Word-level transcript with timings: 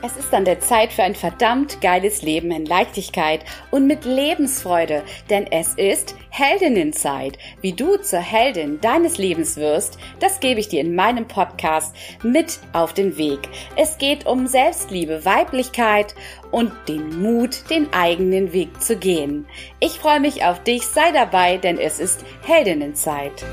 Es 0.00 0.16
ist 0.16 0.32
an 0.32 0.44
der 0.44 0.60
Zeit 0.60 0.92
für 0.92 1.02
ein 1.02 1.14
verdammt 1.14 1.80
geiles 1.80 2.22
Leben 2.22 2.50
in 2.50 2.64
Leichtigkeit 2.64 3.44
und 3.70 3.86
mit 3.86 4.04
Lebensfreude, 4.04 5.02
denn 5.28 5.46
es 5.50 5.74
ist 5.74 6.14
Heldinnenzeit. 6.30 7.36
Wie 7.60 7.72
du 7.72 7.96
zur 7.96 8.20
Heldin 8.20 8.80
deines 8.80 9.18
Lebens 9.18 9.56
wirst, 9.56 9.98
das 10.20 10.38
gebe 10.40 10.60
ich 10.60 10.68
dir 10.68 10.80
in 10.80 10.94
meinem 10.94 11.26
Podcast 11.26 11.94
mit 12.22 12.60
auf 12.72 12.94
den 12.94 13.16
Weg. 13.16 13.48
Es 13.76 13.98
geht 13.98 14.24
um 14.24 14.46
Selbstliebe, 14.46 15.24
Weiblichkeit 15.24 16.14
und 16.52 16.72
den 16.88 17.20
Mut, 17.20 17.68
den 17.68 17.92
eigenen 17.92 18.52
Weg 18.52 18.80
zu 18.80 18.96
gehen. 18.96 19.46
Ich 19.80 19.98
freue 19.98 20.20
mich 20.20 20.44
auf 20.44 20.62
dich, 20.62 20.86
sei 20.86 21.10
dabei, 21.10 21.56
denn 21.56 21.78
es 21.78 21.98
ist 21.98 22.24
Heldinnenzeit. 22.46 23.44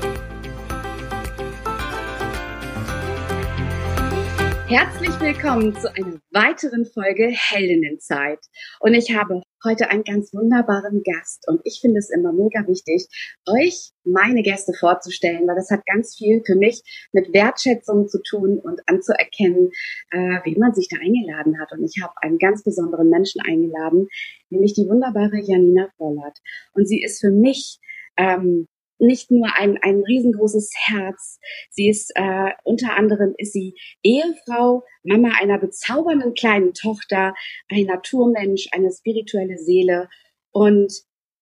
Herzlich 4.68 5.20
willkommen 5.20 5.76
zu 5.76 5.94
einer 5.94 6.18
weiteren 6.32 6.86
Folge 6.86 7.28
Heldinnenzeit. 7.28 8.40
Und 8.80 8.94
ich 8.94 9.14
habe 9.14 9.42
heute 9.64 9.90
einen 9.90 10.02
ganz 10.02 10.34
wunderbaren 10.34 11.04
Gast. 11.04 11.44
Und 11.46 11.60
ich 11.62 11.78
finde 11.80 12.00
es 12.00 12.10
immer 12.10 12.32
mega 12.32 12.66
wichtig, 12.66 13.06
euch 13.46 13.92
meine 14.02 14.42
Gäste 14.42 14.72
vorzustellen, 14.72 15.46
weil 15.46 15.54
das 15.54 15.70
hat 15.70 15.86
ganz 15.86 16.16
viel 16.16 16.42
für 16.44 16.56
mich 16.56 16.82
mit 17.12 17.32
Wertschätzung 17.32 18.08
zu 18.08 18.20
tun 18.28 18.58
und 18.58 18.80
anzuerkennen, 18.86 19.70
äh, 20.10 20.40
wie 20.42 20.58
man 20.58 20.74
sich 20.74 20.88
da 20.88 20.96
eingeladen 20.96 21.60
hat. 21.60 21.70
Und 21.70 21.84
ich 21.84 22.02
habe 22.02 22.14
einen 22.22 22.38
ganz 22.38 22.64
besonderen 22.64 23.08
Menschen 23.08 23.42
eingeladen, 23.42 24.08
nämlich 24.50 24.74
die 24.74 24.88
wunderbare 24.88 25.38
Janina 25.44 25.90
Vollert. 25.96 26.38
Und 26.72 26.88
sie 26.88 27.00
ist 27.00 27.20
für 27.20 27.30
mich 27.30 27.78
ähm, 28.16 28.66
nicht 28.98 29.30
nur 29.30 29.48
ein, 29.56 29.78
ein 29.82 30.02
riesengroßes 30.02 30.72
Herz. 30.86 31.38
Sie 31.70 31.88
ist 31.88 32.12
äh, 32.14 32.50
unter 32.64 32.96
anderem 32.96 33.34
ist 33.38 33.52
sie 33.52 33.74
Ehefrau, 34.02 34.82
Mama 35.04 35.32
einer 35.40 35.58
bezaubernden 35.58 36.34
kleinen 36.34 36.72
Tochter, 36.74 37.34
ein 37.68 37.84
Naturmensch, 37.84 38.68
eine 38.72 38.90
spirituelle 38.90 39.58
Seele 39.58 40.08
und 40.50 40.92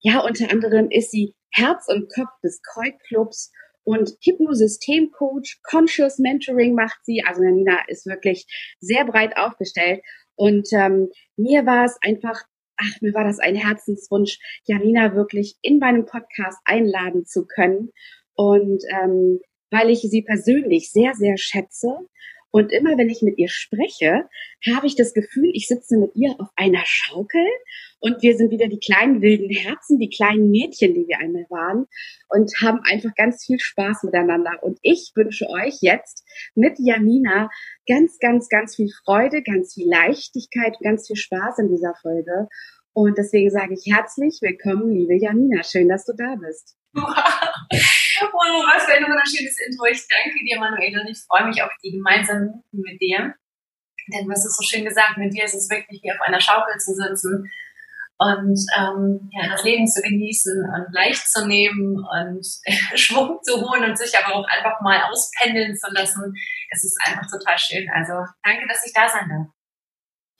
ja, 0.00 0.20
unter 0.20 0.50
anderem 0.50 0.90
ist 0.90 1.12
sie 1.12 1.34
Herz 1.50 1.86
und 1.88 2.12
Kopf 2.12 2.38
des 2.42 2.60
Koi 2.62 2.92
Clubs 3.06 3.50
und 3.84 4.10
Hypnosystemcoach, 4.22 5.60
Conscious 5.62 6.18
Mentoring 6.18 6.74
macht 6.74 6.98
sie. 7.04 7.22
Also 7.24 7.42
Nina 7.42 7.78
ist 7.86 8.06
wirklich 8.06 8.46
sehr 8.80 9.04
breit 9.04 9.36
aufgestellt. 9.36 10.02
Und 10.36 10.68
ähm, 10.72 11.10
mir 11.36 11.64
war 11.64 11.84
es 11.84 11.96
einfach 12.02 12.42
ach, 12.76 13.00
mir 13.00 13.14
war 13.14 13.24
das 13.24 13.38
ein 13.38 13.54
Herzenswunsch, 13.54 14.38
Janina 14.64 15.14
wirklich 15.14 15.56
in 15.62 15.78
meinem 15.78 16.06
Podcast 16.06 16.58
einladen 16.64 17.24
zu 17.24 17.46
können. 17.46 17.90
Und 18.34 18.82
ähm, 18.90 19.40
weil 19.70 19.90
ich 19.90 20.00
sie 20.00 20.22
persönlich 20.22 20.90
sehr, 20.90 21.14
sehr 21.14 21.36
schätze. 21.36 21.98
Und 22.54 22.70
immer 22.70 22.96
wenn 22.96 23.10
ich 23.10 23.20
mit 23.20 23.36
ihr 23.36 23.48
spreche, 23.48 24.28
habe 24.72 24.86
ich 24.86 24.94
das 24.94 25.12
Gefühl, 25.12 25.50
ich 25.54 25.66
sitze 25.66 25.98
mit 25.98 26.12
ihr 26.14 26.36
auf 26.38 26.46
einer 26.54 26.84
Schaukel 26.84 27.44
und 27.98 28.22
wir 28.22 28.36
sind 28.36 28.52
wieder 28.52 28.68
die 28.68 28.78
kleinen 28.78 29.22
wilden 29.22 29.50
Herzen, 29.50 29.98
die 29.98 30.08
kleinen 30.08 30.52
Mädchen, 30.52 30.94
die 30.94 31.04
wir 31.08 31.18
einmal 31.18 31.46
waren 31.50 31.86
und 32.28 32.52
haben 32.62 32.78
einfach 32.84 33.12
ganz 33.16 33.44
viel 33.44 33.58
Spaß 33.58 34.04
miteinander. 34.04 34.52
Und 34.62 34.78
ich 34.82 35.10
wünsche 35.16 35.48
euch 35.48 35.78
jetzt 35.80 36.24
mit 36.54 36.74
Janina 36.78 37.50
ganz, 37.88 38.20
ganz, 38.20 38.48
ganz 38.48 38.76
viel 38.76 38.90
Freude, 39.04 39.42
ganz 39.42 39.74
viel 39.74 39.88
Leichtigkeit, 39.90 40.76
ganz 40.80 41.08
viel 41.08 41.16
Spaß 41.16 41.58
in 41.58 41.70
dieser 41.70 41.94
Folge. 42.00 42.46
Und 42.92 43.18
deswegen 43.18 43.50
sage 43.50 43.74
ich 43.74 43.92
herzlich 43.92 44.38
willkommen, 44.42 44.94
liebe 44.94 45.16
Janina. 45.16 45.64
Schön, 45.64 45.88
dass 45.88 46.04
du 46.04 46.12
da 46.16 46.36
bist. 46.36 46.76
Wow, 48.20 48.62
was 48.72 48.84
für 48.84 48.94
ein 48.94 49.02
wunderschönes 49.02 49.58
Intro. 49.66 49.86
Ich 49.86 50.06
danke 50.06 50.38
dir, 50.44 50.58
Manuela, 50.58 51.00
und 51.00 51.08
ich 51.08 51.18
freue 51.26 51.46
mich 51.46 51.60
auf 51.62 51.70
die 51.82 51.90
gemeinsamen 51.90 52.62
Minuten 52.70 52.92
mit 52.92 53.00
dir. 53.00 53.34
Denn 54.12 54.26
du 54.26 54.30
hast 54.30 54.46
es 54.46 54.56
so 54.56 54.62
schön 54.62 54.84
gesagt, 54.84 55.18
mit 55.18 55.34
dir 55.34 55.44
ist 55.44 55.54
es 55.54 55.68
wirklich 55.68 56.00
wie 56.02 56.12
auf 56.12 56.20
einer 56.20 56.40
Schaukel 56.40 56.78
zu 56.78 56.94
sitzen 56.94 57.50
und 58.18 58.58
ähm, 58.78 59.28
ja, 59.32 59.48
das 59.50 59.64
Leben 59.64 59.86
zu 59.86 60.00
genießen 60.00 60.70
und 60.70 60.92
leicht 60.92 61.26
zu 61.28 61.46
nehmen 61.46 61.98
und 61.98 62.46
Schwung 62.94 63.38
zu 63.42 63.60
holen 63.60 63.90
und 63.90 63.98
sich 63.98 64.12
aber 64.16 64.36
auch 64.36 64.46
einfach 64.46 64.80
mal 64.80 65.02
auspendeln 65.10 65.76
zu 65.76 65.90
lassen. 65.90 66.32
Es 66.70 66.84
ist 66.84 66.96
einfach 67.04 67.28
total 67.28 67.58
schön. 67.58 67.88
Also 67.92 68.12
danke, 68.44 68.66
dass 68.68 68.86
ich 68.86 68.92
da 68.92 69.08
sein 69.08 69.28
darf. 69.28 69.48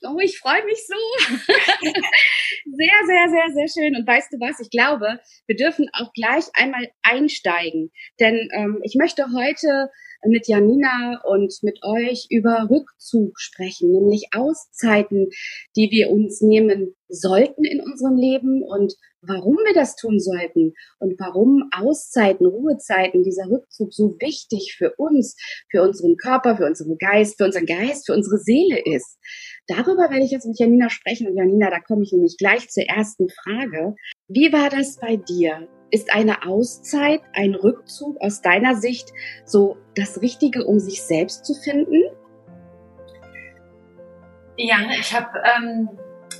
Oh, 0.06 0.18
ich 0.20 0.38
freue 0.38 0.64
mich 0.64 0.86
so. 0.86 0.94
sehr, 1.46 2.98
sehr, 3.06 3.28
sehr, 3.28 3.54
sehr 3.54 3.68
schön. 3.68 3.96
Und 3.96 4.06
weißt 4.06 4.32
du 4.32 4.38
was? 4.38 4.60
Ich 4.60 4.70
glaube, 4.70 5.20
wir 5.46 5.56
dürfen 5.56 5.88
auch 5.92 6.12
gleich 6.12 6.44
einmal 6.54 6.88
einsteigen. 7.02 7.90
Denn 8.20 8.48
ähm, 8.54 8.80
ich 8.82 8.94
möchte 8.98 9.26
heute 9.32 9.90
mit 10.26 10.48
Janina 10.48 11.20
und 11.24 11.54
mit 11.62 11.80
euch 11.82 12.26
über 12.30 12.68
Rückzug 12.70 13.38
sprechen, 13.38 13.92
nämlich 13.92 14.28
Auszeiten, 14.34 15.28
die 15.76 15.90
wir 15.90 16.10
uns 16.10 16.40
nehmen 16.40 16.94
sollten 17.14 17.64
in 17.64 17.80
unserem 17.80 18.16
Leben 18.16 18.62
und 18.62 18.94
warum 19.22 19.56
wir 19.56 19.74
das 19.74 19.96
tun 19.96 20.18
sollten 20.20 20.74
und 20.98 21.18
warum 21.18 21.68
Auszeiten, 21.74 22.46
Ruhezeiten, 22.46 23.22
dieser 23.22 23.48
Rückzug 23.50 23.92
so 23.92 24.16
wichtig 24.20 24.74
für 24.76 24.94
uns, 24.96 25.36
für 25.70 25.82
unseren 25.82 26.16
Körper, 26.16 26.56
für 26.56 26.66
unseren 26.66 26.96
Geist, 26.98 27.38
für 27.38 27.44
unseren 27.44 27.66
Geist, 27.66 28.06
für 28.06 28.14
unsere 28.14 28.38
Seele 28.38 28.80
ist. 28.84 29.18
Darüber 29.66 30.10
werde 30.10 30.24
ich 30.24 30.30
jetzt 30.30 30.46
mit 30.46 30.58
Janina 30.58 30.90
sprechen. 30.90 31.28
Und 31.28 31.36
Janina, 31.36 31.70
da 31.70 31.80
komme 31.80 32.02
ich 32.02 32.12
nämlich 32.12 32.36
gleich 32.36 32.68
zur 32.68 32.84
ersten 32.84 33.28
Frage. 33.30 33.94
Wie 34.28 34.52
war 34.52 34.68
das 34.68 34.98
bei 34.98 35.16
dir? 35.16 35.68
Ist 35.90 36.12
eine 36.12 36.46
Auszeit, 36.46 37.20
ein 37.34 37.54
Rückzug 37.54 38.20
aus 38.20 38.42
deiner 38.42 38.74
Sicht 38.74 39.10
so 39.44 39.76
das 39.94 40.20
Richtige, 40.20 40.64
um 40.64 40.80
sich 40.80 41.02
selbst 41.02 41.44
zu 41.44 41.54
finden? 41.54 42.02
Ja, 44.56 44.78
ich 44.98 45.12
habe 45.12 45.28
ähm, 45.56 45.88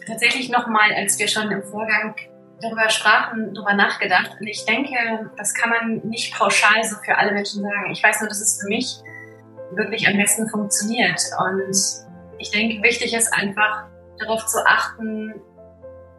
tatsächlich 0.07 0.51
nochmal, 0.51 0.93
als 0.95 1.19
wir 1.19 1.29
schon 1.29 1.51
im 1.51 1.63
Vorgang 1.63 2.15
darüber 2.61 2.89
sprachen, 2.89 3.53
darüber 3.55 3.75
nachgedacht. 3.75 4.37
Und 4.41 4.47
ich 4.47 4.65
denke, 4.65 5.31
das 5.37 5.55
kann 5.55 5.71
man 5.71 6.09
nicht 6.09 6.35
pauschal 6.35 6.83
so 6.85 6.97
für 7.05 7.17
alle 7.17 7.33
Menschen 7.33 7.63
sagen. 7.63 7.91
Ich 7.91 8.03
weiß 8.03 8.21
nur, 8.21 8.29
dass 8.29 8.41
es 8.41 8.61
für 8.61 8.69
mich 8.69 8.97
wirklich 9.73 10.07
am 10.07 10.17
besten 10.17 10.49
funktioniert. 10.49 11.21
Und 11.39 11.77
ich 12.39 12.51
denke, 12.51 12.83
wichtig 12.83 13.15
ist 13.15 13.33
einfach 13.33 13.87
darauf 14.19 14.47
zu 14.47 14.65
achten, 14.65 15.35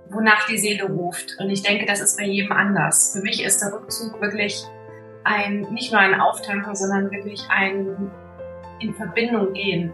wonach 0.09 0.45
die 0.47 0.57
Seele 0.57 0.85
ruft. 0.85 1.37
Und 1.39 1.49
ich 1.49 1.63
denke, 1.63 1.85
das 1.85 2.01
ist 2.01 2.17
bei 2.17 2.25
jedem 2.25 2.51
anders. 2.51 3.13
Für 3.13 3.21
mich 3.21 3.43
ist 3.43 3.61
der 3.61 3.73
Rückzug 3.73 4.21
wirklich 4.21 4.63
ein, 5.23 5.61
nicht 5.71 5.91
nur 5.91 6.01
ein 6.01 6.19
Auftanken, 6.19 6.75
sondern 6.75 7.11
wirklich 7.11 7.41
ein 7.49 8.11
in 8.79 8.93
Verbindung 8.93 9.53
gehen 9.53 9.93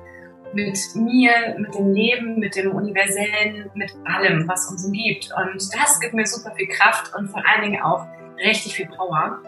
mit 0.53 0.77
mir, 0.95 1.55
mit 1.57 1.73
dem 1.75 1.93
Leben, 1.93 2.39
mit 2.39 2.55
dem 2.55 2.71
Universellen, 2.71 3.69
mit 3.73 3.93
allem, 4.05 4.47
was 4.47 4.69
uns 4.69 4.85
umgibt. 4.85 5.29
Und 5.35 5.61
das 5.73 5.99
gibt 5.99 6.13
mir 6.13 6.25
super 6.25 6.53
viel 6.55 6.67
Kraft 6.67 7.13
und 7.15 7.29
vor 7.29 7.43
allen 7.45 7.63
Dingen 7.63 7.81
auch 7.81 8.05
richtig 8.37 8.75
viel 8.75 8.87
Power. 8.87 9.39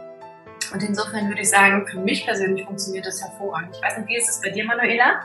Und 0.73 0.83
insofern 0.83 1.27
würde 1.27 1.41
ich 1.41 1.49
sagen, 1.49 1.85
für 1.87 1.99
mich 1.99 2.25
persönlich 2.25 2.65
funktioniert 2.65 3.05
das 3.05 3.21
hervorragend. 3.21 3.75
Ich 3.75 3.81
weiß 3.83 3.97
nicht, 3.97 4.07
wie 4.09 4.17
ist 4.17 4.29
es 4.29 4.41
bei 4.41 4.49
dir, 4.49 4.65
Manuela? 4.65 5.21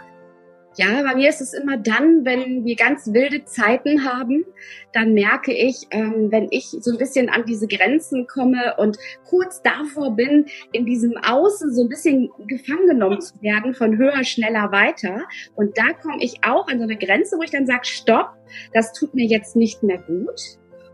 Ja, 0.76 1.02
bei 1.02 1.16
mir 1.16 1.28
ist 1.28 1.40
es 1.40 1.54
immer 1.54 1.76
dann, 1.76 2.24
wenn 2.24 2.64
wir 2.64 2.76
ganz 2.76 3.12
wilde 3.12 3.44
Zeiten 3.44 4.04
haben, 4.04 4.44
dann 4.92 5.12
merke 5.12 5.52
ich, 5.52 5.86
ähm, 5.90 6.30
wenn 6.30 6.48
ich 6.50 6.66
so 6.68 6.92
ein 6.92 6.98
bisschen 6.98 7.28
an 7.28 7.44
diese 7.46 7.66
Grenzen 7.66 8.26
komme 8.26 8.76
und 8.76 8.96
kurz 9.28 9.60
davor 9.62 10.14
bin, 10.14 10.46
in 10.72 10.86
diesem 10.86 11.16
Außen 11.16 11.74
so 11.74 11.82
ein 11.82 11.88
bisschen 11.88 12.30
gefangen 12.46 12.86
genommen 12.86 13.20
zu 13.20 13.40
werden 13.42 13.74
von 13.74 13.96
höher, 13.96 14.22
schneller, 14.22 14.70
weiter. 14.70 15.24
Und 15.56 15.76
da 15.76 15.94
komme 15.94 16.22
ich 16.22 16.44
auch 16.44 16.68
an 16.68 16.78
so 16.78 16.84
eine 16.84 16.96
Grenze, 16.96 17.38
wo 17.38 17.42
ich 17.42 17.50
dann 17.50 17.66
sage, 17.66 17.84
stopp, 17.84 18.30
das 18.72 18.92
tut 18.92 19.14
mir 19.14 19.26
jetzt 19.26 19.56
nicht 19.56 19.82
mehr 19.82 19.98
gut. 19.98 20.40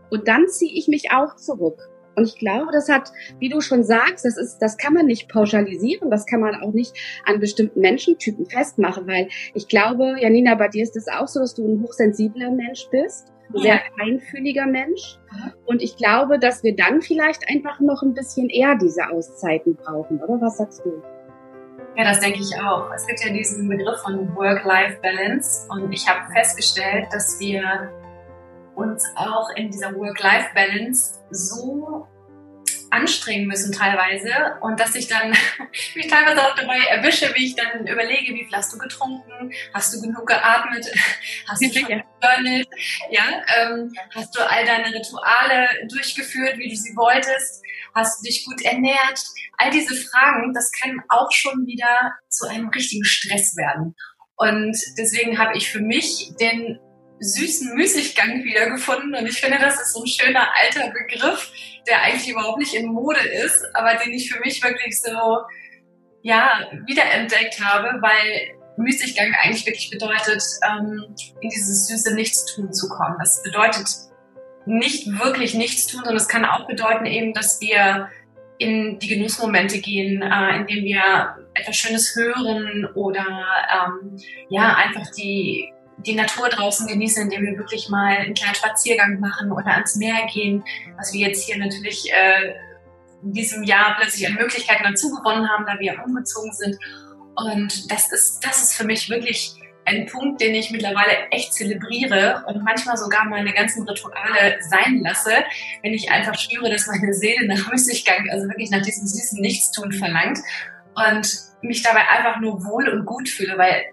Und 0.09 0.27
dann 0.27 0.47
ziehe 0.47 0.73
ich 0.73 0.87
mich 0.87 1.11
auch 1.11 1.35
zurück. 1.35 1.79
Und 2.15 2.25
ich 2.25 2.37
glaube, 2.37 2.71
das 2.71 2.89
hat, 2.89 3.11
wie 3.39 3.49
du 3.49 3.61
schon 3.61 3.83
sagst, 3.83 4.25
das 4.25 4.37
ist, 4.37 4.59
das 4.59 4.77
kann 4.77 4.93
man 4.93 5.05
nicht 5.05 5.29
pauschalisieren, 5.29 6.09
das 6.09 6.25
kann 6.25 6.39
man 6.39 6.55
auch 6.61 6.73
nicht 6.73 6.95
an 7.25 7.39
bestimmten 7.39 7.81
Menschentypen 7.81 8.45
festmachen, 8.45 9.07
weil 9.07 9.27
ich 9.53 9.67
glaube, 9.67 10.15
Janina, 10.19 10.55
bei 10.55 10.67
dir 10.67 10.83
ist 10.83 10.95
es 10.95 11.07
auch 11.07 11.27
so, 11.27 11.39
dass 11.39 11.55
du 11.55 11.67
ein 11.67 11.81
hochsensibler 11.81 12.51
Mensch 12.51 12.87
bist, 12.91 13.31
ein 13.53 13.61
sehr 13.61 13.79
feinfühliger 13.97 14.65
Mensch. 14.65 15.19
Und 15.65 15.81
ich 15.81 15.97
glaube, 15.97 16.39
dass 16.39 16.63
wir 16.63 16.75
dann 16.75 17.01
vielleicht 17.01 17.47
einfach 17.49 17.79
noch 17.79 18.01
ein 18.01 18.13
bisschen 18.13 18.49
eher 18.49 18.75
diese 18.75 19.09
Auszeiten 19.09 19.75
brauchen, 19.75 20.19
oder? 20.21 20.41
Was 20.41 20.57
sagst 20.57 20.81
du? 20.85 21.01
Ja, 21.97 22.03
das 22.03 22.19
denke 22.19 22.39
ich 22.39 22.51
auch. 22.61 22.91
Es 22.93 23.07
gibt 23.07 23.23
ja 23.23 23.31
diesen 23.31 23.69
Begriff 23.69 23.99
von 24.01 24.35
Work-Life-Balance 24.35 25.67
und 25.69 25.93
ich 25.93 26.07
habe 26.07 26.29
festgestellt, 26.33 27.07
dass 27.11 27.39
wir 27.39 27.89
uns 28.75 29.05
auch 29.15 29.49
in 29.55 29.71
dieser 29.71 29.93
Work-Life-Balance 29.95 31.19
so 31.31 32.07
anstrengen 32.95 33.47
müssen 33.47 33.71
teilweise 33.71 34.57
und 34.61 34.79
dass 34.79 34.95
ich 34.95 35.07
dann 35.07 35.35
mich 35.95 36.07
teilweise 36.07 36.41
auch 36.41 36.55
dabei 36.55 36.79
erwische, 36.89 37.33
wie 37.35 37.47
ich 37.47 37.55
dann 37.55 37.85
überlege, 37.85 38.33
wie 38.33 38.45
viel 38.45 38.55
hast 38.55 38.73
du 38.73 38.77
getrunken, 38.77 39.51
hast 39.73 39.93
du 39.93 40.01
genug 40.01 40.25
geatmet, 40.27 40.85
hast 41.47 41.61
du 41.61 41.73
schon 41.73 41.87
gejournalt, 41.87 42.67
ja, 43.09 43.43
ähm, 43.57 43.91
hast 44.13 44.35
du 44.35 44.41
all 44.49 44.65
deine 44.65 44.93
Rituale 44.93 45.67
durchgeführt, 45.89 46.57
wie 46.57 46.69
du 46.69 46.75
sie 46.75 46.95
wolltest, 46.95 47.61
hast 47.93 48.19
du 48.19 48.23
dich 48.27 48.45
gut 48.45 48.61
ernährt, 48.61 49.23
all 49.57 49.71
diese 49.71 49.95
Fragen, 49.95 50.53
das 50.53 50.71
kann 50.71 51.01
auch 51.09 51.31
schon 51.31 51.65
wieder 51.65 52.13
zu 52.29 52.47
einem 52.47 52.69
richtigen 52.69 53.05
Stress 53.05 53.55
werden. 53.55 53.95
Und 54.37 54.77
deswegen 54.97 55.37
habe 55.37 55.55
ich 55.55 55.71
für 55.71 55.79
mich 55.79 56.33
den 56.39 56.79
süßen 57.27 57.75
Müßiggang 57.75 58.43
wiedergefunden. 58.43 59.15
Und 59.15 59.27
ich 59.27 59.39
finde, 59.39 59.59
das 59.59 59.79
ist 59.79 59.93
so 59.93 60.03
ein 60.03 60.07
schöner 60.07 60.47
alter 60.55 60.91
Begriff, 60.91 61.51
der 61.87 62.01
eigentlich 62.01 62.29
überhaupt 62.29 62.59
nicht 62.59 62.73
in 62.73 62.87
Mode 62.87 63.19
ist, 63.19 63.63
aber 63.73 63.95
den 63.95 64.13
ich 64.13 64.31
für 64.31 64.39
mich 64.39 64.63
wirklich 64.63 65.01
so, 65.01 65.11
ja, 66.23 66.67
wiederentdeckt 66.85 67.59
habe, 67.63 68.01
weil 68.01 68.55
Müßiggang 68.77 69.33
eigentlich 69.41 69.65
wirklich 69.65 69.89
bedeutet, 69.89 70.43
ähm, 70.67 71.15
in 71.41 71.49
dieses 71.49 71.87
süße 71.87 72.13
Nichtstun 72.15 72.73
zu 72.73 72.89
kommen. 72.89 73.15
Das 73.19 73.41
bedeutet 73.43 73.87
nicht 74.65 75.07
wirklich 75.19 75.53
nichts 75.53 75.87
tun, 75.87 75.99
sondern 75.99 76.17
es 76.17 76.27
kann 76.27 76.45
auch 76.45 76.67
bedeuten 76.67 77.05
eben, 77.05 77.33
dass 77.33 77.61
wir 77.61 78.09
in 78.57 78.99
die 78.99 79.07
Genussmomente 79.07 79.79
gehen, 79.79 80.21
äh, 80.21 80.55
indem 80.57 80.85
wir 80.85 81.37
etwas 81.53 81.75
Schönes 81.75 82.15
hören 82.15 82.87
oder 82.95 83.25
ähm, 83.73 84.17
ja 84.49 84.75
einfach 84.75 85.11
die 85.11 85.71
die 85.97 86.15
Natur 86.15 86.49
draußen 86.49 86.87
genießen, 86.87 87.23
indem 87.23 87.43
wir 87.43 87.57
wirklich 87.57 87.89
mal 87.89 88.17
einen 88.17 88.33
kleinen 88.33 88.55
Spaziergang 88.55 89.19
machen 89.19 89.51
oder 89.51 89.67
ans 89.67 89.95
Meer 89.95 90.25
gehen, 90.31 90.63
was 90.97 91.13
wir 91.13 91.27
jetzt 91.27 91.45
hier 91.45 91.57
natürlich 91.57 92.11
äh, 92.11 92.53
in 93.23 93.33
diesem 93.33 93.63
Jahr 93.63 93.95
plötzlich 93.99 94.27
an 94.27 94.35
Möglichkeiten 94.35 94.83
dazu 94.83 95.09
gewonnen 95.09 95.49
haben, 95.49 95.65
da 95.65 95.79
wir 95.79 96.01
umgezogen 96.05 96.53
sind. 96.53 96.77
Und 97.35 97.91
das 97.91 98.11
ist, 98.11 98.39
das 98.45 98.61
ist 98.61 98.75
für 98.75 98.85
mich 98.85 99.09
wirklich 99.09 99.55
ein 99.85 100.07
Punkt, 100.07 100.41
den 100.41 100.55
ich 100.55 100.71
mittlerweile 100.71 101.29
echt 101.31 101.53
zelebriere 101.53 102.43
und 102.47 102.63
manchmal 102.63 102.97
sogar 102.97 103.25
meine 103.25 103.53
ganzen 103.53 103.87
Rituale 103.87 104.57
sein 104.69 105.01
lasse, 105.03 105.31
wenn 105.83 105.93
ich 105.93 106.11
einfach 106.11 106.37
spüre, 106.37 106.69
dass 106.71 106.87
meine 106.87 107.13
Seele 107.13 107.47
nach 107.47 107.71
Müßiggang, 107.71 108.29
also 108.31 108.47
wirklich 108.47 108.71
nach 108.71 108.81
diesem 108.81 109.05
süßen 109.05 109.39
Nichtstun 109.41 109.91
verlangt 109.91 110.39
und 110.95 111.27
mich 111.61 111.83
dabei 111.83 112.07
einfach 112.09 112.39
nur 112.39 112.63
wohl 112.65 112.89
und 112.89 113.05
gut 113.05 113.29
fühle, 113.29 113.57
weil 113.57 113.85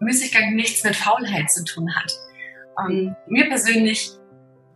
Müßiggang 0.00 0.54
nichts 0.54 0.82
mit 0.82 0.96
Faulheit 0.96 1.50
zu 1.50 1.64
tun 1.64 1.94
hat. 1.94 2.12
Ähm, 2.78 3.14
mir 3.26 3.48
persönlich 3.48 4.10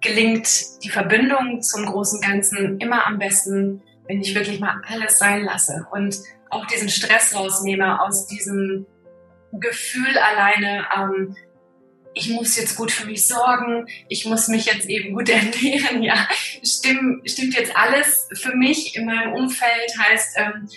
gelingt 0.00 0.49
die 0.85 0.91
Verbindung 0.91 1.62
zum 1.62 1.87
großen 1.87 2.21
Ganzen 2.21 2.79
immer 2.79 3.06
am 3.06 3.19
besten, 3.19 3.82
wenn 4.06 4.21
ich 4.21 4.35
wirklich 4.35 4.61
mal 4.61 4.81
alles 4.87 5.19
sein 5.19 5.44
lasse 5.44 5.87
und 5.91 6.17
auch 6.50 6.67
diesen 6.67 6.91
Stress 6.91 7.35
rausnehme 7.35 8.00
aus 8.00 8.26
diesem 8.26 8.87
Gefühl 9.53 10.19
alleine, 10.19 10.87
ähm, 10.94 11.37
ich 12.12 12.29
muss 12.31 12.56
jetzt 12.56 12.77
gut 12.77 12.93
für 12.93 13.06
mich 13.06 13.27
sorgen, 13.27 13.87
ich 14.09 14.25
muss 14.25 14.49
mich 14.49 14.67
jetzt 14.67 14.88
eben 14.88 15.15
gut 15.15 15.29
ernähren, 15.31 16.03
ja, 16.03 16.29
stimmt, 16.62 17.29
stimmt 17.29 17.55
jetzt 17.55 17.75
alles 17.75 18.29
für 18.35 18.55
mich 18.55 18.97
in 18.97 19.06
meinem 19.06 19.32
Umfeld, 19.32 19.99
heißt, 19.99 20.37
ähm, 20.38 20.69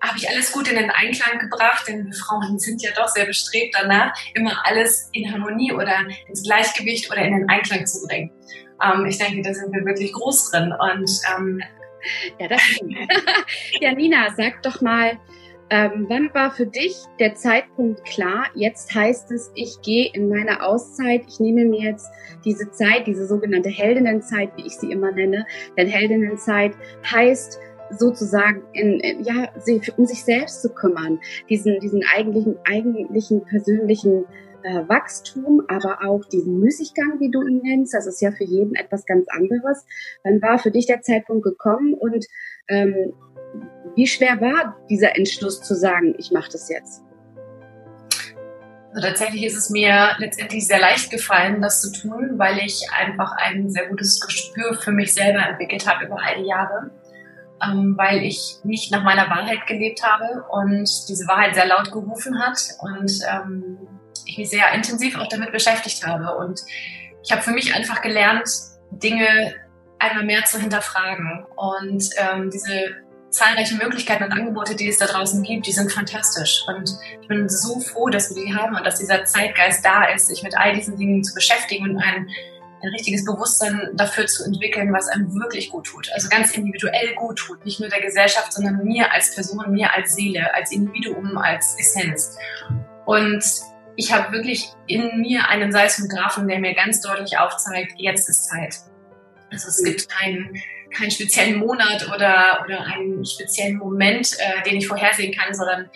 habe 0.00 0.18
ich 0.18 0.28
alles 0.28 0.52
gut 0.52 0.68
in 0.68 0.76
den 0.76 0.90
Einklang 0.90 1.38
gebracht, 1.38 1.86
denn 1.88 2.06
wir 2.06 2.14
Frauen 2.14 2.58
sind 2.58 2.82
ja 2.82 2.90
doch 2.94 3.08
sehr 3.08 3.26
bestrebt 3.26 3.74
danach, 3.78 4.12
immer 4.34 4.64
alles 4.64 5.08
in 5.12 5.32
Harmonie 5.32 5.72
oder 5.72 6.06
ins 6.28 6.42
Gleichgewicht 6.44 7.10
oder 7.10 7.22
in 7.22 7.32
den 7.32 7.48
Einklang 7.48 7.86
zu 7.86 8.06
bringen. 8.06 8.30
Ähm, 8.82 9.06
ich 9.06 9.18
denke, 9.18 9.42
da 9.42 9.52
sind 9.52 9.72
wir 9.72 9.84
wirklich 9.84 10.12
groß 10.12 10.50
drin 10.50 10.72
und 10.72 11.10
ähm, 11.36 11.62
ja, 12.38 12.48
das 12.48 12.60
stimmt. 12.62 12.96
ja, 13.80 13.92
Nina, 13.92 14.34
sag 14.36 14.62
doch 14.62 14.80
mal, 14.80 15.18
ähm, 15.70 16.06
wann 16.08 16.32
war 16.32 16.50
für 16.50 16.66
dich 16.66 16.96
der 17.18 17.34
Zeitpunkt 17.34 18.02
klar? 18.06 18.46
Jetzt 18.54 18.94
heißt 18.94 19.30
es, 19.32 19.50
ich 19.54 19.80
gehe 19.82 20.10
in 20.12 20.28
meine 20.30 20.62
Auszeit, 20.62 21.24
ich 21.28 21.40
nehme 21.40 21.66
mir 21.66 21.90
jetzt 21.90 22.08
diese 22.44 22.70
Zeit, 22.70 23.06
diese 23.06 23.26
sogenannte 23.26 23.68
Heldinnenzeit, 23.68 24.50
wie 24.56 24.66
ich 24.66 24.76
sie 24.76 24.90
immer 24.90 25.12
nenne. 25.12 25.46
Denn 25.76 25.88
Heldinnenzeit 25.88 26.72
heißt 27.10 27.60
sozusagen 27.90 28.62
in, 28.72 29.22
ja, 29.24 29.48
um 29.96 30.06
sich 30.06 30.24
selbst 30.24 30.62
zu 30.62 30.70
kümmern, 30.70 31.20
diesen, 31.48 31.80
diesen 31.80 32.02
eigentlichen, 32.14 32.56
eigentlichen 32.64 33.44
persönlichen 33.44 34.24
äh, 34.62 34.88
Wachstum, 34.88 35.62
aber 35.68 35.98
auch 36.06 36.24
diesen 36.24 36.58
Müßiggang, 36.60 37.20
wie 37.20 37.30
du 37.30 37.46
ihn 37.46 37.60
nennst. 37.62 37.94
Das 37.94 38.06
ist 38.06 38.20
ja 38.20 38.30
für 38.32 38.44
jeden 38.44 38.74
etwas 38.74 39.06
ganz 39.06 39.26
anderes. 39.28 39.86
Wann 40.24 40.42
war 40.42 40.58
für 40.58 40.70
dich 40.70 40.86
der 40.86 41.02
Zeitpunkt 41.02 41.44
gekommen 41.44 41.94
und 41.94 42.26
ähm, 42.68 43.12
wie 43.94 44.06
schwer 44.06 44.40
war 44.40 44.76
dieser 44.90 45.16
Entschluss 45.16 45.62
zu 45.62 45.74
sagen, 45.74 46.14
ich 46.18 46.30
mache 46.30 46.50
das 46.52 46.68
jetzt? 46.68 47.02
Also 48.94 49.08
tatsächlich 49.08 49.44
ist 49.44 49.56
es 49.56 49.70
mir 49.70 50.16
letztendlich 50.18 50.66
sehr 50.66 50.80
leicht 50.80 51.10
gefallen, 51.10 51.60
das 51.60 51.82
zu 51.82 51.92
tun, 51.92 52.32
weil 52.36 52.58
ich 52.58 52.86
einfach 52.96 53.32
ein 53.36 53.70
sehr 53.70 53.86
gutes 53.88 54.20
Gespür 54.20 54.74
für 54.74 54.92
mich 54.92 55.14
selber 55.14 55.46
entwickelt 55.46 55.86
habe 55.86 56.06
über 56.06 56.16
all 56.20 56.42
die 56.42 56.48
Jahre, 56.48 56.90
ähm, 57.62 57.94
weil 57.96 58.22
ich 58.22 58.56
nicht 58.64 58.90
nach 58.90 59.02
meiner 59.02 59.28
Wahrheit 59.28 59.66
gelebt 59.66 60.02
habe 60.02 60.44
und 60.50 60.88
diese 61.08 61.26
Wahrheit 61.26 61.54
sehr 61.54 61.66
laut 61.66 61.90
gerufen 61.90 62.38
hat 62.40 62.58
und 62.80 63.20
ähm, 63.30 63.78
ich 64.26 64.38
mich 64.38 64.50
sehr 64.50 64.72
intensiv 64.72 65.18
auch 65.18 65.28
damit 65.28 65.52
beschäftigt 65.52 66.06
habe. 66.06 66.36
Und 66.36 66.62
ich 67.22 67.32
habe 67.32 67.42
für 67.42 67.52
mich 67.52 67.74
einfach 67.74 68.02
gelernt, 68.02 68.48
Dinge 68.90 69.54
einmal 69.98 70.24
mehr 70.24 70.44
zu 70.44 70.58
hinterfragen 70.58 71.44
und 71.56 72.08
ähm, 72.18 72.50
diese 72.50 72.96
zahlreichen 73.30 73.78
Möglichkeiten 73.78 74.24
und 74.24 74.32
Angebote, 74.32 74.74
die 74.74 74.88
es 74.88 74.98
da 74.98 75.06
draußen 75.06 75.42
gibt, 75.42 75.66
die 75.66 75.72
sind 75.72 75.92
fantastisch. 75.92 76.64
Und 76.66 76.90
ich 77.20 77.28
bin 77.28 77.48
so 77.48 77.80
froh, 77.80 78.08
dass 78.08 78.34
wir 78.34 78.42
die 78.42 78.54
haben 78.54 78.76
und 78.76 78.84
dass 78.86 78.98
dieser 78.98 79.24
Zeitgeist 79.24 79.84
da 79.84 80.04
ist, 80.04 80.28
sich 80.28 80.42
mit 80.42 80.56
all 80.56 80.74
diesen 80.74 80.96
Dingen 80.96 81.22
zu 81.22 81.34
beschäftigen 81.34 81.90
und 81.90 81.98
ein, 81.98 82.28
ein 82.82 82.88
richtiges 82.90 83.24
Bewusstsein 83.24 83.90
dafür 83.94 84.26
zu 84.26 84.44
entwickeln, 84.44 84.92
was 84.92 85.08
einem 85.08 85.32
wirklich 85.34 85.70
gut 85.70 85.86
tut. 85.86 86.10
Also 86.12 86.28
ganz 86.28 86.52
individuell 86.56 87.14
gut 87.14 87.38
tut. 87.38 87.64
Nicht 87.64 87.80
nur 87.80 87.88
der 87.88 88.00
Gesellschaft, 88.00 88.52
sondern 88.52 88.84
mir 88.84 89.12
als 89.12 89.34
Person, 89.34 89.72
mir 89.72 89.92
als 89.92 90.14
Seele, 90.14 90.54
als 90.54 90.72
Individuum, 90.72 91.36
als 91.38 91.76
Essenz. 91.78 92.36
Und 93.04 93.44
ich 93.96 94.12
habe 94.12 94.32
wirklich 94.32 94.70
in 94.86 95.20
mir 95.20 95.48
einen 95.48 95.72
Seismographen, 95.72 96.46
der 96.46 96.60
mir 96.60 96.74
ganz 96.74 97.00
deutlich 97.00 97.38
aufzeigt, 97.38 97.94
jetzt 97.96 98.28
ist 98.28 98.48
Zeit. 98.48 98.76
Also 99.50 99.68
es 99.68 99.82
gibt 99.82 100.08
keinen 100.08 100.56
keinen 100.90 101.10
speziellen 101.10 101.58
Monat 101.58 102.08
oder, 102.08 102.64
oder 102.64 102.86
einen 102.86 103.24
speziellen 103.24 103.76
Moment, 103.76 104.36
äh, 104.38 104.62
den 104.62 104.78
ich 104.78 104.88
vorhersehen 104.88 105.34
kann, 105.34 105.54
sondern 105.54 105.90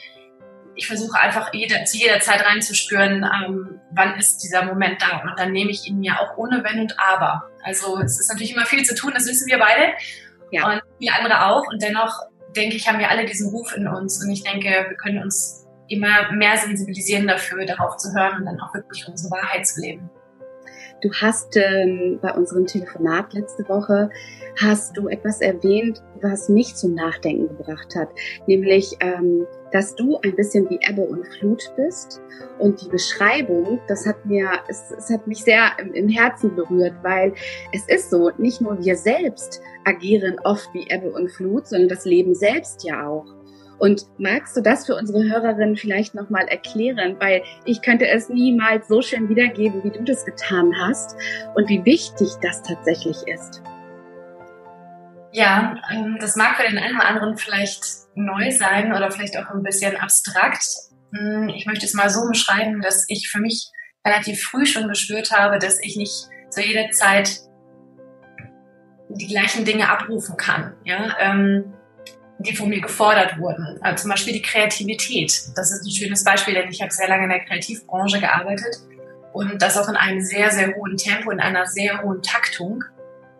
ich 0.74 0.86
versuche 0.86 1.19
einfach 1.19 1.52
jede, 1.52 1.84
zu 1.84 1.98
jeder 1.98 2.20
Zeit 2.20 2.44
reinzuspüren, 2.44 3.24
ähm, 3.24 3.80
wann 3.92 4.19
ist 4.19 4.38
dieser 4.38 4.64
Moment 4.64 5.02
da. 5.02 5.22
Und 5.22 5.38
dann 5.38 5.52
nehme 5.52 5.70
ich 5.70 5.86
ihn 5.86 5.98
mir 5.98 6.19
auch 6.20 6.36
ohne 6.36 6.64
Wenn 6.64 6.80
und 6.80 6.98
Aber. 6.98 7.50
Also 7.62 7.98
es 8.00 8.19
ist 8.19 8.28
natürlich 8.30 8.54
immer 8.54 8.66
viel 8.66 8.84
zu 8.84 8.94
tun, 8.94 9.12
das 9.14 9.26
wissen 9.26 9.46
wir 9.48 9.58
beide. 9.58 9.92
Ja. 10.50 10.70
Und 10.70 10.82
viele 10.98 11.14
andere 11.14 11.46
auch. 11.46 11.66
Und 11.70 11.82
dennoch 11.82 12.20
denke 12.56 12.76
ich, 12.76 12.88
haben 12.88 12.98
wir 12.98 13.10
alle 13.10 13.24
diesen 13.24 13.50
Ruf 13.50 13.76
in 13.76 13.86
uns. 13.86 14.22
Und 14.22 14.30
ich 14.30 14.42
denke, 14.42 14.69
wir 14.69 14.96
können 14.96 15.22
uns 15.22 15.66
immer 15.88 16.32
mehr 16.32 16.56
sensibilisieren 16.56 17.26
dafür, 17.26 17.67
darauf 17.67 17.96
zu 17.98 18.14
hören 18.14 18.38
und 18.38 18.46
dann 18.46 18.60
auch 18.60 18.74
wirklich 18.74 19.06
unsere 19.06 19.31
Wahrheit 19.31 19.67
zu 19.67 19.81
leben. 19.81 20.10
Du 21.02 21.10
hast 21.20 21.56
ähm, 21.56 22.20
bei 22.22 22.32
unserem 22.32 22.64
Telefonat 22.64 23.34
letzte 23.34 23.69
Woche 23.69 24.08
hast 24.60 24.96
du 24.96 25.08
etwas 25.08 25.41
erwähnt, 25.41 26.00
was 26.20 26.48
mich 26.48 26.76
zum 26.76 26.94
Nachdenken 26.94 27.48
gebracht 27.48 27.96
hat, 27.96 28.08
nämlich, 28.46 28.96
ähm, 29.00 29.46
dass 29.72 29.94
du 29.94 30.19
ein 30.22 30.36
bisschen 30.36 30.69
wie 30.70 30.79
Ebbe 30.88 31.02
und 31.02 31.26
Flut 31.38 31.62
bist. 31.76 32.20
Und 32.58 32.81
die 32.82 32.88
Beschreibung, 32.88 33.81
das 33.88 34.06
hat 34.06 34.24
mir, 34.26 34.48
es, 34.69 34.93
es 34.96 35.10
hat 35.10 35.26
mich 35.26 35.43
sehr 35.43 35.72
im, 35.79 35.93
im 35.94 36.08
Herzen 36.08 36.55
berührt, 36.55 36.94
weil 37.02 37.32
es 37.72 37.88
ist 37.88 38.10
so, 38.10 38.31
nicht 38.38 38.60
nur 38.60 38.79
wir 38.79 38.96
selbst 38.96 39.60
agieren 39.84 40.36
oft 40.44 40.69
wie 40.72 40.86
Ebbe 40.88 41.10
und 41.10 41.31
Flut, 41.31 41.67
sondern 41.67 41.88
das 41.88 42.05
Leben 42.05 42.34
selbst 42.34 42.84
ja 42.84 43.06
auch. 43.06 43.26
Und 43.79 44.06
magst 44.19 44.56
du 44.56 44.60
das 44.60 44.86
für 44.86 44.94
unsere 44.94 45.24
Hörerinnen 45.24 45.76
vielleicht 45.76 46.14
nochmal 46.14 46.46
erklären? 46.46 47.17
Weil 47.19 47.43
ich 47.64 47.82
könnte 47.82 48.06
es 48.06 48.29
niemals 48.29 48.86
so 48.86 49.02
schön 49.02 49.29
wiedergeben, 49.29 49.82
wie 49.82 49.91
du 49.91 50.05
das 50.05 50.24
getan 50.24 50.72
hast 50.79 51.17
und 51.56 51.69
wie 51.69 51.84
wichtig 51.84 52.29
das 52.43 52.62
tatsächlich 52.62 53.17
ist. 53.26 53.60
Ja, 55.32 55.77
ähm, 55.91 56.19
das 56.20 56.36
mag 56.36 56.56
für 56.56 56.69
den 56.69 56.79
einen 56.79 56.96
oder 56.96 57.06
anderen 57.06 57.36
vielleicht 57.36 57.82
neu 58.15 58.51
sein 58.51 58.93
oder 58.93 59.10
vielleicht 59.10 59.36
auch 59.39 59.48
ein 59.51 59.62
bisschen 59.62 59.96
abstrakt. 59.96 60.65
Hm, 61.12 61.48
ich 61.48 61.67
möchte 61.67 61.86
es 61.86 61.94
mal 61.94 62.10
so 62.10 62.29
beschreiben, 62.29 62.82
dass 62.82 63.06
ich 63.08 63.31
für 63.31 63.41
mich 63.41 63.70
relativ 64.06 64.43
früh 64.43 64.67
schon 64.67 64.89
gespürt 64.89 65.31
habe, 65.31 65.58
dass 65.58 65.79
ich 65.82 65.96
nicht 65.96 66.29
zu 66.51 66.60
jeder 66.60 66.91
Zeit 66.91 67.41
die 69.08 69.27
gleichen 69.27 69.65
Dinge 69.65 69.89
abrufen 69.89 70.36
kann. 70.36 70.74
Ja, 70.84 71.17
ähm, 71.19 71.72
die 72.39 72.56
von 72.56 72.69
mir 72.69 72.81
gefordert 72.81 73.39
wurden. 73.39 73.79
Also 73.82 74.03
zum 74.03 74.10
Beispiel 74.10 74.32
die 74.32 74.43
Kreativität. 74.43 75.32
Das 75.55 75.70
ist 75.70 75.86
ein 75.86 75.91
schönes 75.91 76.24
Beispiel, 76.24 76.55
denn 76.55 76.69
ich 76.69 76.82
habe 76.82 76.91
sehr 76.91 77.08
lange 77.08 77.24
in 77.24 77.31
der 77.31 77.44
Kreativbranche 77.44 78.20
gearbeitet 78.20 78.77
und 79.32 79.62
das 79.62 79.79
auch 79.79 79.89
in 79.89 79.96
einem 79.96 80.20
sehr, 80.20 80.51
sehr 80.51 80.74
hohen 80.74 80.96
Tempo, 80.96 81.31
in 81.31 81.41
einer 81.41 81.67
sehr 81.67 82.03
hohen 82.03 82.20
Taktung. 82.22 82.82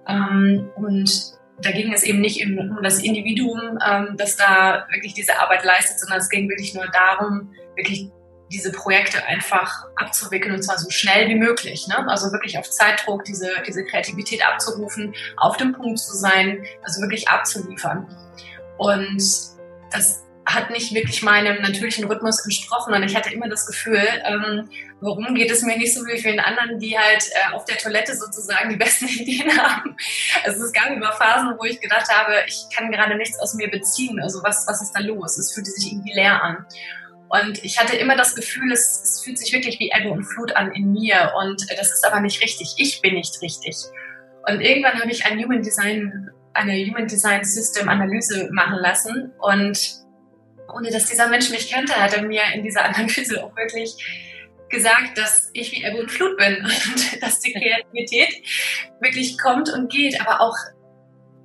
Ähm, 0.07 0.71
und 0.77 1.35
da 1.63 1.71
ging 1.71 1.93
es 1.93 2.03
eben 2.03 2.21
nicht 2.21 2.45
um 2.45 2.83
das 2.83 2.99
Individuum, 2.99 3.79
ähm, 3.87 4.15
das 4.17 4.37
da 4.37 4.87
wirklich 4.91 5.15
diese 5.15 5.39
Arbeit 5.39 5.65
leistet, 5.65 6.01
sondern 6.01 6.19
es 6.19 6.29
ging 6.29 6.49
wirklich 6.49 6.75
nur 6.75 6.87
darum, 6.89 7.53
wirklich 7.77 8.11
diese 8.51 8.71
Projekte 8.71 9.25
einfach 9.25 9.87
abzuwickeln 9.97 10.55
und 10.55 10.63
zwar 10.63 10.79
so 10.79 10.91
schnell 10.91 11.29
wie 11.29 11.37
möglich. 11.37 11.87
Ne? 11.89 12.07
Also 12.09 12.31
wirklich 12.33 12.59
auf 12.59 12.69
Zeitdruck 12.71 13.25
diese, 13.25 13.49
diese 13.67 13.85
Kreativität 13.85 14.45
abzurufen, 14.47 15.15
auf 15.39 15.57
dem 15.57 15.73
Punkt 15.73 15.99
zu 15.99 16.15
sein, 16.15 16.63
also 16.83 17.01
wirklich 17.01 17.29
abzuliefern. 17.29 18.07
Und 18.77 19.23
das 19.91 20.25
hat 20.45 20.71
nicht 20.71 20.93
wirklich 20.93 21.23
meinem 21.23 21.63
natürlichen 21.63 22.05
Rhythmus 22.05 22.45
entsprochen 22.45 22.95
und 22.95 23.03
ich 23.03 23.15
hatte 23.15 23.33
immer 23.33 23.49
das 23.49 23.67
Gefühl, 23.67 24.03
ähm, 24.25 24.69
warum 25.01 25.35
geht 25.35 25.51
es 25.51 25.63
mir 25.63 25.77
nicht 25.77 25.95
so 25.95 26.05
wie 26.07 26.19
vielen 26.19 26.41
anderen, 26.41 26.79
die 26.79 26.99
halt 26.99 27.25
äh, 27.31 27.55
auf 27.55 27.65
der 27.65 27.79
Toilette 27.79 28.15
sozusagen 28.15 28.71
die 28.71 28.77
besten 28.77 29.07
Ideen 29.09 29.57
haben. 29.57 29.97
Also 30.45 30.65
es 30.65 30.73
gab 30.73 30.91
immer 30.91 31.13
Phasen, 31.13 31.55
wo 31.59 31.65
ich 31.65 31.81
gedacht 31.81 32.09
habe, 32.13 32.35
ich 32.47 32.65
kann 32.75 32.91
gerade 32.91 33.17
nichts 33.17 33.39
aus 33.39 33.55
mir 33.55 33.71
beziehen. 33.71 34.21
Also 34.21 34.43
was, 34.43 34.65
was 34.67 34.83
ist 34.83 34.93
da 34.93 35.01
los? 35.01 35.39
Es 35.39 35.53
fühlte 35.53 35.71
sich 35.71 35.93
irgendwie 35.93 36.13
leer 36.13 36.43
an. 36.43 36.67
Und 37.29 37.65
ich 37.65 37.79
hatte 37.79 37.97
immer 37.97 38.17
das 38.17 38.35
Gefühl, 38.35 38.71
es, 38.73 39.01
es 39.03 39.23
fühlt 39.25 39.39
sich 39.39 39.53
wirklich 39.53 39.79
wie 39.81 39.91
Ebbe 39.97 40.11
und 40.11 40.25
Flut 40.25 40.55
an 40.55 40.71
in 40.73 40.93
mir 40.93 41.33
und 41.41 41.65
das 41.79 41.91
ist 41.91 42.05
aber 42.07 42.21
nicht 42.21 42.43
richtig. 42.43 42.75
Ich 42.77 43.01
bin 43.01 43.15
nicht 43.15 43.41
richtig. 43.41 43.77
Und 44.47 44.61
irgendwann 44.61 45.01
habe 45.01 45.11
ich 45.11 45.25
ein 45.25 45.43
Human 45.43 45.63
Design, 45.63 46.31
eine 46.53 46.75
Human 46.85 47.07
Design 47.07 47.43
System 47.43 47.89
Analyse 47.89 48.51
machen 48.53 48.77
lassen 48.81 49.33
und 49.41 50.02
ohne 50.75 50.91
dass 50.91 51.07
dieser 51.07 51.29
Mensch 51.29 51.51
mich 51.51 51.71
kannte, 51.71 51.95
hat 51.95 52.15
er 52.15 52.23
mir 52.23 52.43
in 52.55 52.63
dieser 52.63 52.85
Analyse 52.85 53.45
auch 53.45 53.57
wirklich 53.57 53.97
gesagt, 54.69 55.19
dass 55.19 55.51
ich 55.53 55.71
wie 55.73 55.85
Ebbe 55.85 55.99
und 55.99 56.11
Flut 56.11 56.37
bin 56.37 56.57
und 56.65 57.23
dass 57.23 57.41
die 57.41 57.53
Kreativität 57.53 58.43
wirklich 59.01 59.39
kommt 59.39 59.71
und 59.71 59.91
geht, 59.93 60.21
aber 60.21 60.41
auch 60.41 60.57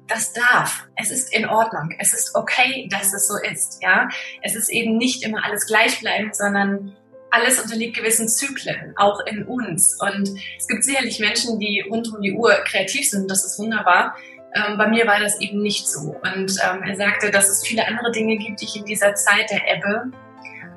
das 0.07 0.33
darf. 0.33 0.87
Es 0.95 1.11
ist 1.11 1.33
in 1.33 1.45
Ordnung. 1.45 1.93
Es 1.99 2.13
ist 2.13 2.33
okay, 2.33 2.87
dass 2.89 3.13
es 3.13 3.27
so 3.27 3.35
ist. 3.37 3.79
Ja, 3.83 4.07
es 4.41 4.55
ist 4.55 4.69
eben 4.69 4.97
nicht 4.97 5.23
immer 5.23 5.43
alles 5.43 5.67
gleichbleibend, 5.67 6.35
sondern 6.35 6.95
alles 7.29 7.59
unterliegt 7.61 7.97
gewissen 7.97 8.29
Zyklen, 8.29 8.93
auch 8.95 9.19
in 9.25 9.43
uns. 9.43 9.97
Und 9.99 10.29
es 10.57 10.67
gibt 10.67 10.83
sicherlich 10.83 11.19
Menschen, 11.19 11.59
die 11.59 11.81
rund 11.81 12.07
um 12.13 12.21
die 12.21 12.33
Uhr 12.33 12.53
kreativ 12.65 13.09
sind. 13.09 13.29
Das 13.29 13.43
ist 13.43 13.59
wunderbar. 13.59 14.15
Ähm, 14.57 14.77
bei 14.77 14.87
mir 14.87 15.05
war 15.05 15.19
das 15.19 15.39
eben 15.39 15.61
nicht 15.61 15.87
so. 15.87 16.15
Und 16.23 16.51
ähm, 16.63 16.83
er 16.83 16.95
sagte, 16.95 17.31
dass 17.31 17.49
es 17.49 17.65
viele 17.65 17.87
andere 17.87 18.11
Dinge 18.11 18.37
gibt, 18.37 18.61
die 18.61 18.65
ich 18.65 18.75
in 18.75 18.85
dieser 18.85 19.13
Zeit 19.15 19.49
der 19.51 19.61
Ebbe 19.75 20.11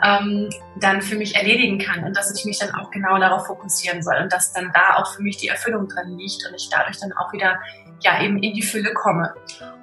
ähm, 0.02 0.50
dann 0.80 1.02
für 1.02 1.16
mich 1.16 1.36
erledigen 1.36 1.78
kann 1.78 2.04
und 2.04 2.16
dass 2.16 2.34
ich 2.34 2.44
mich 2.44 2.58
dann 2.58 2.74
auch 2.74 2.90
genau 2.90 3.18
darauf 3.18 3.46
fokussieren 3.46 4.02
soll 4.02 4.16
und 4.22 4.32
dass 4.32 4.52
dann 4.52 4.70
da 4.72 4.96
auch 4.96 5.14
für 5.14 5.22
mich 5.22 5.36
die 5.36 5.48
Erfüllung 5.48 5.88
drin 5.88 6.18
liegt 6.18 6.46
und 6.48 6.54
ich 6.54 6.68
dadurch 6.70 6.98
dann 6.98 7.12
auch 7.12 7.32
wieder 7.32 7.58
ja 8.02 8.22
eben 8.22 8.42
in 8.42 8.54
die 8.54 8.62
Fülle 8.62 8.94
komme. 8.94 9.34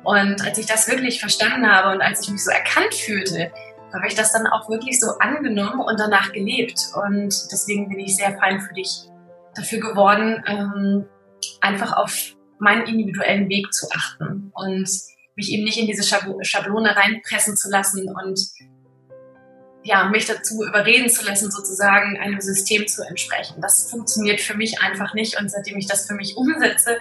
Und 0.03 0.43
als 0.43 0.57
ich 0.57 0.65
das 0.65 0.87
wirklich 0.87 1.19
verstanden 1.19 1.71
habe 1.71 1.93
und 1.93 2.01
als 2.01 2.23
ich 2.23 2.31
mich 2.31 2.43
so 2.43 2.51
erkannt 2.51 2.93
fühlte, 2.93 3.51
habe 3.93 4.07
ich 4.07 4.15
das 4.15 4.31
dann 4.31 4.47
auch 4.47 4.69
wirklich 4.69 4.99
so 4.99 5.17
angenommen 5.19 5.79
und 5.79 5.99
danach 5.99 6.31
gelebt. 6.31 6.79
Und 6.95 7.33
deswegen 7.51 7.89
bin 7.89 7.99
ich 7.99 8.15
sehr 8.15 8.37
feinfühlig 8.37 9.07
dafür 9.55 9.79
geworden, 9.79 10.43
ähm, 10.47 11.05
einfach 11.61 11.95
auf 11.95 12.36
meinen 12.59 12.87
individuellen 12.87 13.49
Weg 13.49 13.73
zu 13.73 13.87
achten 13.91 14.51
und 14.53 14.89
mich 15.35 15.51
eben 15.51 15.63
nicht 15.63 15.77
in 15.77 15.87
diese 15.87 16.03
Schablone 16.03 16.95
reinpressen 16.95 17.55
zu 17.55 17.69
lassen 17.69 18.09
und 18.09 18.39
ja, 19.87 20.09
mich 20.09 20.25
dazu 20.25 20.63
überreden 20.63 21.09
zu 21.09 21.25
lassen, 21.25 21.49
sozusagen 21.49 22.19
einem 22.19 22.41
System 22.41 22.87
zu 22.87 23.03
entsprechen. 23.03 23.61
Das 23.61 23.89
funktioniert 23.89 24.41
für 24.41 24.55
mich 24.55 24.81
einfach 24.81 25.13
nicht. 25.13 25.39
Und 25.39 25.49
seitdem 25.49 25.77
ich 25.77 25.87
das 25.87 26.05
für 26.07 26.13
mich 26.13 26.35
umsetze, 26.35 26.99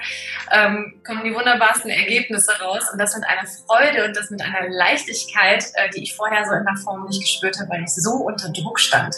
ähm, 0.52 1.00
kommen 1.04 1.24
die 1.24 1.34
wunderbarsten 1.34 1.90
Ergebnisse 1.90 2.52
raus. 2.60 2.84
Und 2.92 3.00
das 3.00 3.16
mit 3.16 3.26
einer 3.26 3.46
Freude 3.66 4.04
und 4.06 4.16
das 4.16 4.30
mit 4.30 4.40
einer 4.40 4.68
Leichtigkeit, 4.68 5.64
äh, 5.74 5.90
die 5.90 6.04
ich 6.04 6.14
vorher 6.14 6.44
so 6.44 6.52
in 6.52 6.64
der 6.64 6.76
Form 6.76 7.06
nicht 7.06 7.20
gespürt 7.20 7.58
habe, 7.58 7.70
weil 7.70 7.82
ich 7.82 7.90
so 7.90 8.12
unter 8.12 8.50
Druck 8.50 8.78
stand. 8.78 9.16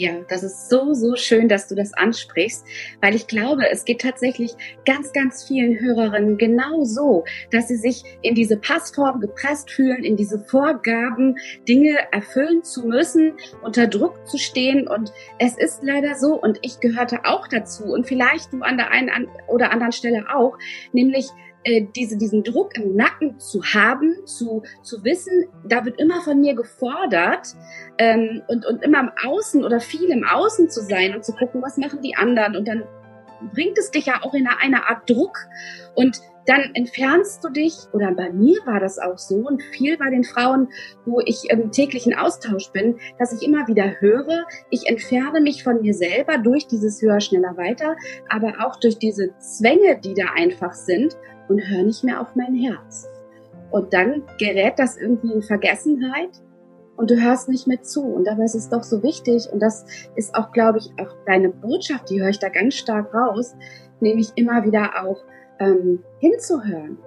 Ja, 0.00 0.12
das 0.30 0.42
ist 0.42 0.70
so, 0.70 0.94
so 0.94 1.14
schön, 1.14 1.46
dass 1.46 1.68
du 1.68 1.74
das 1.74 1.92
ansprichst, 1.92 2.64
weil 3.02 3.14
ich 3.14 3.26
glaube, 3.26 3.68
es 3.70 3.84
geht 3.84 4.00
tatsächlich 4.00 4.52
ganz, 4.86 5.12
ganz 5.12 5.44
vielen 5.44 5.78
Hörerinnen 5.78 6.38
genau 6.38 6.84
so, 6.84 7.26
dass 7.50 7.68
sie 7.68 7.76
sich 7.76 8.02
in 8.22 8.34
diese 8.34 8.56
Passform 8.56 9.20
gepresst 9.20 9.70
fühlen, 9.70 10.02
in 10.02 10.16
diese 10.16 10.38
Vorgaben, 10.38 11.36
Dinge 11.68 11.98
erfüllen 12.12 12.64
zu 12.64 12.86
müssen, 12.86 13.34
unter 13.62 13.88
Druck 13.88 14.26
zu 14.26 14.38
stehen. 14.38 14.88
Und 14.88 15.12
es 15.38 15.58
ist 15.58 15.82
leider 15.82 16.14
so, 16.14 16.40
und 16.40 16.58
ich 16.62 16.80
gehörte 16.80 17.26
auch 17.26 17.46
dazu, 17.46 17.84
und 17.84 18.06
vielleicht 18.06 18.54
du 18.54 18.62
an 18.62 18.78
der 18.78 18.90
einen 18.90 19.28
oder 19.48 19.70
anderen 19.70 19.92
Stelle 19.92 20.24
auch, 20.34 20.56
nämlich 20.94 21.28
äh, 21.64 21.86
diese, 21.94 22.16
diesen 22.16 22.42
Druck 22.42 22.76
im 22.76 22.94
Nacken 22.94 23.38
zu 23.38 23.62
haben, 23.62 24.14
zu, 24.24 24.62
zu 24.82 25.04
wissen, 25.04 25.46
da 25.64 25.84
wird 25.84 26.00
immer 26.00 26.22
von 26.22 26.40
mir 26.40 26.54
gefordert 26.54 27.48
ähm, 27.98 28.42
und, 28.48 28.64
und 28.66 28.82
immer 28.82 29.00
im 29.00 29.10
Außen 29.24 29.64
oder 29.64 29.80
viel 29.80 30.10
im 30.10 30.24
Außen 30.24 30.70
zu 30.70 30.80
sein 30.80 31.14
und 31.14 31.24
zu 31.24 31.32
gucken, 31.32 31.62
was 31.62 31.76
machen 31.76 32.00
die 32.02 32.16
anderen. 32.16 32.56
Und 32.56 32.66
dann 32.66 32.84
bringt 33.52 33.78
es 33.78 33.90
dich 33.90 34.06
ja 34.06 34.20
auch 34.22 34.34
in 34.34 34.46
eine 34.46 34.88
Art 34.88 35.08
Druck. 35.08 35.36
Und 35.94 36.20
dann 36.46 36.70
entfernst 36.74 37.44
du 37.44 37.50
dich, 37.50 37.74
oder 37.92 38.12
bei 38.12 38.30
mir 38.30 38.58
war 38.64 38.80
das 38.80 38.98
auch 38.98 39.18
so 39.18 39.36
und 39.36 39.62
viel 39.62 39.98
bei 39.98 40.10
den 40.10 40.24
Frauen, 40.24 40.68
wo 41.04 41.20
ich 41.20 41.50
im 41.50 41.70
täglichen 41.70 42.14
Austausch 42.14 42.70
bin, 42.72 42.98
dass 43.18 43.32
ich 43.32 43.46
immer 43.46 43.68
wieder 43.68 44.00
höre, 44.00 44.46
ich 44.70 44.88
entferne 44.88 45.40
mich 45.40 45.62
von 45.62 45.82
mir 45.82 45.94
selber 45.94 46.38
durch 46.38 46.66
dieses 46.66 47.00
höher, 47.02 47.20
schneller, 47.20 47.56
weiter, 47.56 47.94
aber 48.28 48.54
auch 48.66 48.76
durch 48.80 48.98
diese 48.98 49.36
Zwänge, 49.38 50.00
die 50.00 50.14
da 50.14 50.26
einfach 50.34 50.72
sind 50.72 51.16
und 51.50 51.60
höre 51.60 51.82
nicht 51.82 52.04
mehr 52.04 52.20
auf 52.20 52.34
mein 52.34 52.54
Herz. 52.54 53.08
Und 53.70 53.92
dann 53.92 54.22
gerät 54.38 54.78
das 54.78 54.96
irgendwie 54.96 55.32
in 55.32 55.42
Vergessenheit 55.42 56.30
und 56.96 57.10
du 57.10 57.20
hörst 57.20 57.48
nicht 57.48 57.66
mehr 57.66 57.82
zu. 57.82 58.02
Und 58.02 58.26
dabei 58.26 58.44
ist 58.44 58.54
es 58.54 58.68
doch 58.68 58.82
so 58.82 59.02
wichtig, 59.02 59.48
und 59.52 59.60
das 59.60 59.84
ist 60.16 60.34
auch, 60.34 60.52
glaube 60.52 60.78
ich, 60.78 60.90
auch 61.00 61.14
deine 61.26 61.50
Botschaft, 61.50 62.10
die 62.10 62.20
höre 62.20 62.30
ich 62.30 62.38
da 62.38 62.48
ganz 62.48 62.74
stark 62.74 63.14
raus, 63.14 63.54
nämlich 64.00 64.32
immer 64.36 64.64
wieder 64.64 64.90
auch 65.02 65.22
ähm, 65.58 66.02
hinzuhören. 66.18 66.98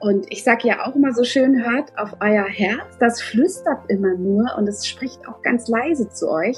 Und 0.00 0.26
ich 0.30 0.42
sage 0.42 0.66
ja 0.66 0.84
auch 0.84 0.96
immer 0.96 1.12
so 1.12 1.22
schön, 1.22 1.64
hört 1.64 1.96
auf 1.96 2.16
euer 2.20 2.44
Herz, 2.44 2.98
das 2.98 3.22
flüstert 3.22 3.88
immer 3.88 4.14
nur 4.14 4.46
und 4.58 4.68
es 4.68 4.86
spricht 4.86 5.28
auch 5.28 5.42
ganz 5.42 5.68
leise 5.68 6.08
zu 6.08 6.28
euch. 6.28 6.56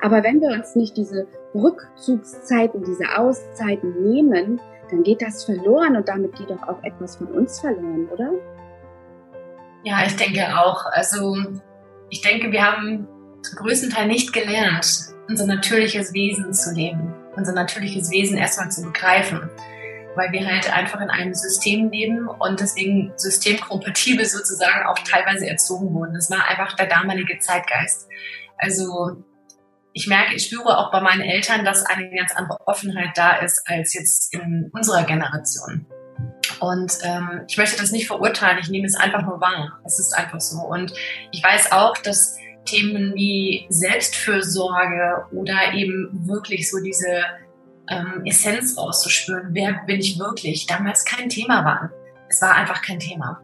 Aber 0.00 0.22
wenn 0.22 0.40
wir 0.40 0.48
uns 0.50 0.76
nicht 0.76 0.96
diese 0.96 1.26
Rückzugszeiten, 1.54 2.82
diese 2.84 3.18
Auszeiten 3.18 4.02
nehmen, 4.02 4.60
dann 4.90 5.02
geht 5.02 5.22
das 5.22 5.44
verloren 5.44 5.96
und 5.96 6.08
damit 6.08 6.34
geht 6.36 6.50
doch 6.50 6.62
auch 6.62 6.82
etwas 6.82 7.16
von 7.16 7.28
uns 7.28 7.60
verloren, 7.60 8.08
oder? 8.12 8.30
Ja, 9.82 10.04
ich 10.04 10.16
denke 10.16 10.46
auch. 10.58 10.84
Also 10.92 11.36
ich 12.10 12.20
denke, 12.20 12.52
wir 12.52 12.64
haben 12.64 13.08
zum 13.42 13.58
größten 13.58 13.90
Teil 13.90 14.08
nicht 14.08 14.32
gelernt, 14.32 15.14
unser 15.28 15.46
natürliches 15.46 16.12
Wesen 16.12 16.52
zu 16.52 16.74
leben, 16.74 17.14
unser 17.36 17.52
natürliches 17.52 18.10
Wesen 18.10 18.36
erstmal 18.36 18.70
zu 18.70 18.82
begreifen, 18.82 19.48
weil 20.16 20.32
wir 20.32 20.46
halt 20.46 20.70
einfach 20.72 21.00
in 21.00 21.08
einem 21.08 21.34
System 21.34 21.90
leben 21.90 22.28
und 22.28 22.60
deswegen 22.60 23.12
systemkompatibel 23.16 24.24
sozusagen 24.24 24.86
auch 24.86 24.98
teilweise 24.98 25.48
erzogen 25.48 25.94
wurden. 25.94 26.14
Das 26.14 26.30
war 26.30 26.46
einfach 26.48 26.74
der 26.74 26.86
damalige 26.86 27.38
Zeitgeist. 27.38 28.08
Also 28.58 29.22
ich 29.92 30.06
merke, 30.06 30.34
ich 30.34 30.44
spüre 30.44 30.78
auch 30.78 30.90
bei 30.90 31.00
meinen 31.00 31.22
Eltern, 31.22 31.64
dass 31.64 31.84
eine 31.84 32.10
ganz 32.10 32.32
andere 32.34 32.58
Offenheit 32.66 33.10
da 33.16 33.36
ist 33.38 33.62
als 33.66 33.94
jetzt 33.94 34.32
in 34.32 34.70
unserer 34.72 35.04
Generation. 35.04 35.86
Und 36.60 36.92
ähm, 37.02 37.42
ich 37.48 37.56
möchte 37.56 37.80
das 37.80 37.90
nicht 37.90 38.06
verurteilen, 38.06 38.58
ich 38.60 38.68
nehme 38.68 38.86
es 38.86 38.96
einfach 38.96 39.22
nur 39.22 39.40
wahr. 39.40 39.80
Es 39.84 39.98
ist 39.98 40.12
einfach 40.14 40.40
so. 40.40 40.58
Und 40.58 40.92
ich 41.32 41.42
weiß 41.42 41.72
auch, 41.72 41.96
dass 41.98 42.36
Themen 42.66 43.14
wie 43.14 43.66
Selbstfürsorge 43.68 45.26
oder 45.32 45.72
eben 45.74 46.10
wirklich 46.26 46.70
so 46.70 46.78
diese 46.82 47.22
ähm, 47.88 48.22
Essenz 48.24 48.76
rauszuspüren, 48.76 49.48
wer 49.52 49.82
bin 49.86 49.98
ich 49.98 50.18
wirklich, 50.18 50.66
damals 50.66 51.04
kein 51.04 51.28
Thema 51.28 51.64
waren. 51.64 51.90
Es 52.28 52.40
war 52.42 52.54
einfach 52.54 52.82
kein 52.82 53.00
Thema. 53.00 53.40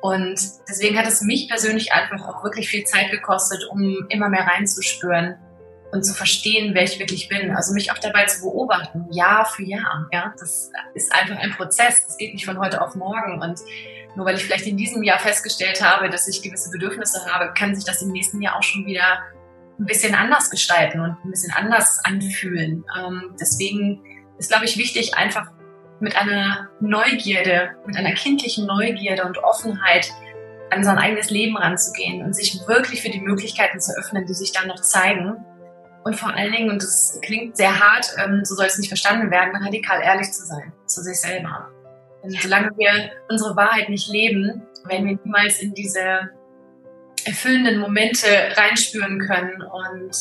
Und 0.00 0.38
deswegen 0.68 0.98
hat 0.98 1.06
es 1.06 1.22
mich 1.22 1.48
persönlich 1.48 1.92
einfach 1.92 2.26
auch 2.28 2.44
wirklich 2.44 2.68
viel 2.68 2.84
Zeit 2.84 3.10
gekostet, 3.10 3.66
um 3.70 4.06
immer 4.08 4.28
mehr 4.28 4.46
reinzuspüren, 4.46 5.36
und 5.94 6.02
zu 6.02 6.12
verstehen, 6.12 6.74
wer 6.74 6.82
ich 6.82 6.98
wirklich 6.98 7.28
bin. 7.28 7.54
Also 7.54 7.72
mich 7.72 7.92
auch 7.92 7.98
dabei 7.98 8.26
zu 8.26 8.42
beobachten, 8.42 9.06
Jahr 9.12 9.46
für 9.46 9.62
Jahr. 9.62 10.08
Ja, 10.12 10.34
das 10.38 10.72
ist 10.94 11.14
einfach 11.14 11.36
ein 11.36 11.52
Prozess. 11.52 12.04
Das 12.04 12.16
geht 12.16 12.34
nicht 12.34 12.44
von 12.44 12.58
heute 12.58 12.82
auf 12.82 12.96
morgen. 12.96 13.40
Und 13.40 13.60
nur 14.16 14.26
weil 14.26 14.34
ich 14.34 14.44
vielleicht 14.44 14.66
in 14.66 14.76
diesem 14.76 15.04
Jahr 15.04 15.20
festgestellt 15.20 15.80
habe, 15.80 16.10
dass 16.10 16.26
ich 16.26 16.42
gewisse 16.42 16.70
Bedürfnisse 16.70 17.24
habe, 17.32 17.54
kann 17.54 17.76
sich 17.76 17.84
das 17.84 18.02
im 18.02 18.08
nächsten 18.08 18.42
Jahr 18.42 18.56
auch 18.56 18.62
schon 18.64 18.84
wieder 18.86 19.22
ein 19.78 19.86
bisschen 19.86 20.16
anders 20.16 20.50
gestalten 20.50 21.00
und 21.00 21.16
ein 21.24 21.30
bisschen 21.30 21.52
anders 21.52 22.00
anfühlen. 22.04 22.84
Ähm, 22.98 23.36
deswegen 23.40 24.02
ist, 24.38 24.50
glaube 24.50 24.64
ich, 24.64 24.76
wichtig, 24.76 25.16
einfach 25.16 25.46
mit 26.00 26.16
einer 26.16 26.70
Neugierde, 26.80 27.70
mit 27.86 27.96
einer 27.96 28.14
kindlichen 28.14 28.66
Neugierde 28.66 29.24
und 29.24 29.38
Offenheit 29.38 30.10
an 30.70 30.82
sein 30.82 30.98
eigenes 30.98 31.30
Leben 31.30 31.56
ranzugehen 31.56 32.24
und 32.24 32.34
sich 32.34 32.58
wirklich 32.66 33.02
für 33.02 33.10
die 33.10 33.20
Möglichkeiten 33.20 33.78
zu 33.78 33.92
öffnen, 33.96 34.26
die 34.26 34.34
sich 34.34 34.50
dann 34.50 34.66
noch 34.66 34.80
zeigen 34.80 35.36
und 36.04 36.16
vor 36.16 36.34
allen 36.34 36.52
Dingen, 36.52 36.70
und 36.70 36.82
das 36.82 37.18
klingt 37.22 37.56
sehr 37.56 37.80
hart, 37.80 38.14
ähm, 38.22 38.44
so 38.44 38.54
soll 38.54 38.66
es 38.66 38.78
nicht 38.78 38.88
verstanden 38.88 39.30
werden, 39.30 39.56
radikal 39.56 40.02
ehrlich 40.02 40.30
zu 40.30 40.44
sein 40.44 40.72
zu 40.86 41.02
sich 41.02 41.18
selber. 41.18 41.70
Und 42.22 42.30
solange 42.40 42.70
wir 42.76 43.10
unsere 43.28 43.56
Wahrheit 43.56 43.88
nicht 43.88 44.08
leben, 44.10 44.62
werden 44.86 45.06
wir 45.06 45.18
niemals 45.24 45.60
in 45.60 45.72
diese 45.72 46.30
erfüllenden 47.24 47.80
Momente 47.80 48.26
reinspüren 48.54 49.18
können 49.18 49.62
und 49.62 50.14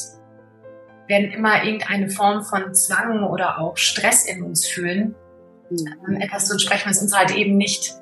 werden 1.07 1.31
immer 1.31 1.63
irgendeine 1.63 2.09
Form 2.09 2.43
von 2.43 2.73
Zwang 2.73 3.23
oder 3.23 3.59
auch 3.59 3.75
Stress 3.75 4.25
in 4.25 4.41
uns 4.41 4.65
fühlen, 4.65 5.15
mhm. 5.69 6.21
etwas 6.21 6.45
zu 6.45 6.53
entsprechen, 6.53 6.89
was 6.89 7.01
uns 7.01 7.17
halt 7.17 7.31
eben 7.31 7.57
nicht 7.57 7.93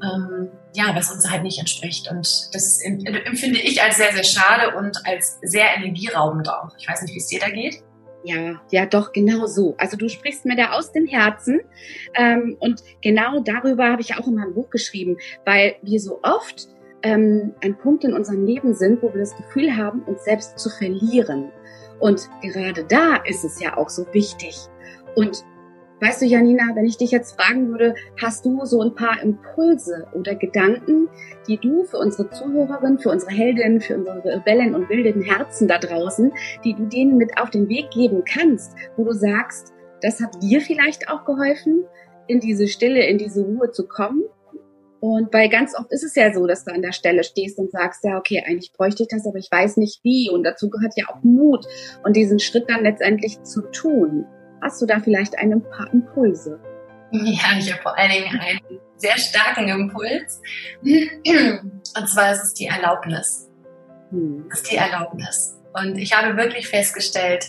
ähm, 0.00 0.50
ja, 0.76 0.94
was 0.94 1.10
uns 1.10 1.28
halt 1.30 1.42
nicht 1.42 1.58
entspricht. 1.58 2.10
Und 2.10 2.50
das 2.52 2.80
empfinde 2.82 3.60
ich 3.60 3.82
als 3.82 3.96
sehr, 3.96 4.12
sehr 4.12 4.24
schade 4.24 4.76
und 4.76 4.98
als 5.06 5.38
sehr 5.42 5.74
energieraubend 5.76 6.48
auch. 6.50 6.68
Ich 6.78 6.86
weiß 6.88 7.02
nicht, 7.02 7.14
wie 7.14 7.18
es 7.18 7.26
dir 7.28 7.40
da 7.40 7.48
geht. 7.48 7.82
Ja, 8.24 8.60
ja, 8.70 8.86
doch, 8.86 9.12
genau 9.12 9.46
so. 9.46 9.74
Also 9.78 9.96
du 9.96 10.08
sprichst 10.08 10.44
mir 10.44 10.56
da 10.56 10.72
aus 10.72 10.92
dem 10.92 11.06
Herzen. 11.06 11.60
Ähm, 12.14 12.56
und 12.60 12.82
genau 13.00 13.40
darüber 13.40 13.90
habe 13.90 14.02
ich 14.02 14.16
auch 14.16 14.26
in 14.26 14.34
meinem 14.34 14.52
Buch 14.52 14.68
geschrieben, 14.68 15.16
weil 15.44 15.76
wir 15.82 16.00
so 16.00 16.20
oft 16.22 16.68
ähm, 17.02 17.54
ein 17.62 17.78
Punkt 17.78 18.04
in 18.04 18.12
unserem 18.12 18.44
Leben 18.44 18.74
sind, 18.74 19.02
wo 19.02 19.12
wir 19.14 19.20
das 19.20 19.36
Gefühl 19.36 19.76
haben, 19.76 20.02
uns 20.02 20.24
selbst 20.24 20.58
zu 20.58 20.68
verlieren. 20.68 21.50
Und 22.00 22.28
gerade 22.42 22.84
da 22.84 23.16
ist 23.24 23.44
es 23.44 23.60
ja 23.60 23.76
auch 23.76 23.88
so 23.88 24.06
wichtig. 24.12 24.56
Und 25.14 25.44
weißt 26.00 26.22
du, 26.22 26.26
Janina, 26.26 26.74
wenn 26.74 26.84
ich 26.84 26.96
dich 26.96 27.10
jetzt 27.10 27.40
fragen 27.40 27.68
würde, 27.68 27.94
hast 28.20 28.44
du 28.44 28.64
so 28.64 28.82
ein 28.82 28.94
paar 28.94 29.22
Impulse 29.22 30.06
oder 30.14 30.34
Gedanken, 30.34 31.08
die 31.48 31.58
du 31.58 31.84
für 31.84 31.98
unsere 31.98 32.30
Zuhörerin, 32.30 32.98
für 32.98 33.10
unsere 33.10 33.32
Heldin, 33.32 33.80
für 33.80 33.96
unsere 33.96 34.22
Rebellen 34.24 34.74
und 34.74 34.88
wilden 34.88 35.22
Herzen 35.22 35.68
da 35.68 35.78
draußen, 35.78 36.32
die 36.64 36.74
du 36.74 36.86
denen 36.86 37.16
mit 37.16 37.38
auf 37.40 37.50
den 37.50 37.68
Weg 37.68 37.90
geben 37.90 38.24
kannst, 38.24 38.74
wo 38.96 39.04
du 39.04 39.12
sagst, 39.12 39.72
das 40.02 40.20
hat 40.20 40.42
dir 40.42 40.60
vielleicht 40.60 41.08
auch 41.08 41.24
geholfen, 41.24 41.84
in 42.28 42.40
diese 42.40 42.66
Stille, 42.66 43.06
in 43.06 43.18
diese 43.18 43.42
Ruhe 43.42 43.70
zu 43.70 43.86
kommen 43.86 44.24
und 45.00 45.32
weil 45.32 45.48
ganz 45.48 45.78
oft 45.78 45.92
ist 45.92 46.04
es 46.04 46.14
ja 46.14 46.32
so, 46.32 46.46
dass 46.46 46.64
du 46.64 46.72
an 46.72 46.82
der 46.82 46.92
Stelle 46.92 47.22
stehst 47.22 47.58
und 47.58 47.70
sagst, 47.70 48.02
ja, 48.04 48.18
okay, 48.18 48.42
eigentlich 48.46 48.72
bräuchte 48.72 49.02
ich 49.02 49.08
das, 49.08 49.26
aber 49.26 49.38
ich 49.38 49.50
weiß 49.50 49.76
nicht 49.76 50.02
wie. 50.02 50.30
Und 50.30 50.42
dazu 50.42 50.70
gehört 50.70 50.94
ja 50.96 51.04
auch 51.08 51.22
Mut 51.22 51.66
und 52.02 52.16
diesen 52.16 52.38
Schritt 52.38 52.68
dann 52.68 52.82
letztendlich 52.82 53.42
zu 53.42 53.62
tun. 53.70 54.26
Hast 54.66 54.82
du 54.82 54.86
da 54.86 54.98
vielleicht 54.98 55.38
ein 55.38 55.62
paar 55.62 55.86
Impulse? 55.92 56.58
Ja, 57.12 57.56
ich 57.56 57.72
habe 57.72 57.82
vor 57.82 57.96
allen 57.96 58.10
Dingen 58.10 58.40
einen 58.40 58.80
sehr 58.96 59.16
starken 59.16 59.68
Impuls. 59.68 60.42
Und 60.82 62.08
zwar 62.08 62.32
ist 62.32 62.42
es 62.42 62.54
die 62.54 62.66
Erlaubnis. 62.66 63.48
Hm. 64.10 64.44
Das 64.50 64.62
ist 64.62 64.72
die 64.72 64.76
Erlaubnis. 64.76 65.62
Und 65.72 65.96
ich 65.96 66.12
habe 66.12 66.36
wirklich 66.36 66.66
festgestellt, 66.66 67.46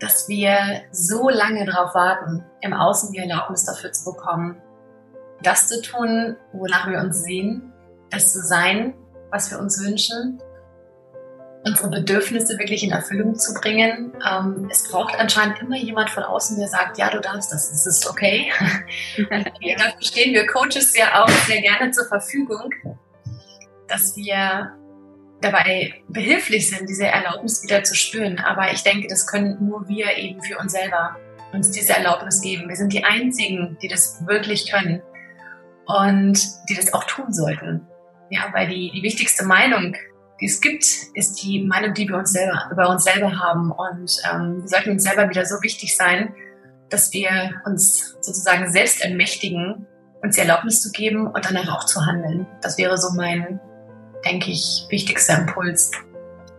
dass 0.00 0.26
wir 0.26 0.56
so 0.90 1.28
lange 1.28 1.66
darauf 1.66 1.94
warten, 1.94 2.42
im 2.62 2.72
Außen 2.72 3.12
die 3.12 3.18
Erlaubnis 3.18 3.66
dafür 3.66 3.92
zu 3.92 4.14
bekommen, 4.14 4.56
das 5.42 5.68
zu 5.68 5.82
tun, 5.82 6.34
wonach 6.54 6.88
wir 6.88 6.98
uns 6.98 7.24
sehen, 7.24 7.74
das 8.08 8.32
zu 8.32 8.38
sein, 8.40 8.94
was 9.30 9.50
wir 9.50 9.58
uns 9.58 9.84
wünschen, 9.84 10.40
unsere 11.66 11.90
Bedürfnisse 11.90 12.58
wirklich 12.58 12.84
in 12.84 12.92
Erfüllung 12.92 13.34
zu 13.34 13.52
bringen. 13.54 14.12
Ähm, 14.24 14.68
es 14.70 14.88
braucht 14.88 15.18
anscheinend 15.18 15.60
immer 15.60 15.76
jemand 15.76 16.10
von 16.10 16.22
außen, 16.22 16.58
der 16.58 16.68
sagt, 16.68 16.96
ja, 16.96 17.10
du 17.10 17.20
darfst 17.20 17.52
das, 17.52 17.70
es 17.72 17.86
ist 17.86 18.08
okay. 18.08 18.52
ja. 19.60 19.76
Dafür 19.76 20.02
stehen 20.02 20.32
wir 20.32 20.46
Coaches 20.46 20.96
ja 20.96 21.22
auch 21.22 21.28
sehr 21.28 21.60
gerne 21.60 21.90
zur 21.90 22.06
Verfügung, 22.06 22.70
dass 23.88 24.16
wir 24.16 24.72
dabei 25.40 25.94
behilflich 26.08 26.70
sind, 26.70 26.88
diese 26.88 27.06
Erlaubnis 27.06 27.62
wieder 27.62 27.82
zu 27.82 27.94
spüren. 27.94 28.38
Aber 28.38 28.72
ich 28.72 28.82
denke, 28.82 29.08
das 29.08 29.26
können 29.26 29.58
nur 29.66 29.88
wir 29.88 30.16
eben 30.16 30.40
für 30.42 30.58
uns 30.58 30.72
selber 30.72 31.16
uns 31.52 31.70
diese 31.70 31.94
Erlaubnis 31.94 32.40
geben. 32.40 32.68
Wir 32.68 32.76
sind 32.76 32.92
die 32.92 33.04
Einzigen, 33.04 33.76
die 33.82 33.88
das 33.88 34.24
wirklich 34.26 34.70
können 34.70 35.02
und 35.86 36.38
die 36.68 36.74
das 36.74 36.92
auch 36.92 37.04
tun 37.04 37.32
sollten. 37.32 37.86
Ja, 38.30 38.50
weil 38.52 38.68
die, 38.68 38.90
die 38.92 39.02
wichtigste 39.02 39.44
Meinung, 39.44 39.96
die 40.40 40.46
es 40.46 40.60
gibt, 40.60 40.84
ist 41.14 41.42
die 41.42 41.64
Meinung, 41.64 41.94
die 41.94 42.08
wir 42.08 42.16
uns 42.16 42.32
selber, 42.32 42.68
über 42.70 42.88
uns 42.90 43.04
selber 43.04 43.38
haben. 43.38 43.70
Und 43.70 44.20
ähm, 44.30 44.62
wir 44.62 44.68
sollten 44.68 44.90
uns 44.90 45.04
selber 45.04 45.28
wieder 45.28 45.44
so 45.44 45.62
wichtig 45.62 45.96
sein, 45.96 46.34
dass 46.90 47.12
wir 47.12 47.62
uns 47.64 48.16
sozusagen 48.20 48.70
selbst 48.70 49.02
ermächtigen, 49.02 49.86
uns 50.22 50.36
die 50.36 50.42
Erlaubnis 50.42 50.82
zu 50.82 50.92
geben 50.92 51.26
und 51.26 51.44
danach 51.44 51.76
auch 51.76 51.84
zu 51.84 52.04
handeln. 52.04 52.46
Das 52.62 52.78
wäre 52.78 52.98
so 52.98 53.10
mein, 53.16 53.60
denke 54.24 54.50
ich, 54.50 54.86
wichtigster 54.90 55.38
Impuls. 55.38 55.90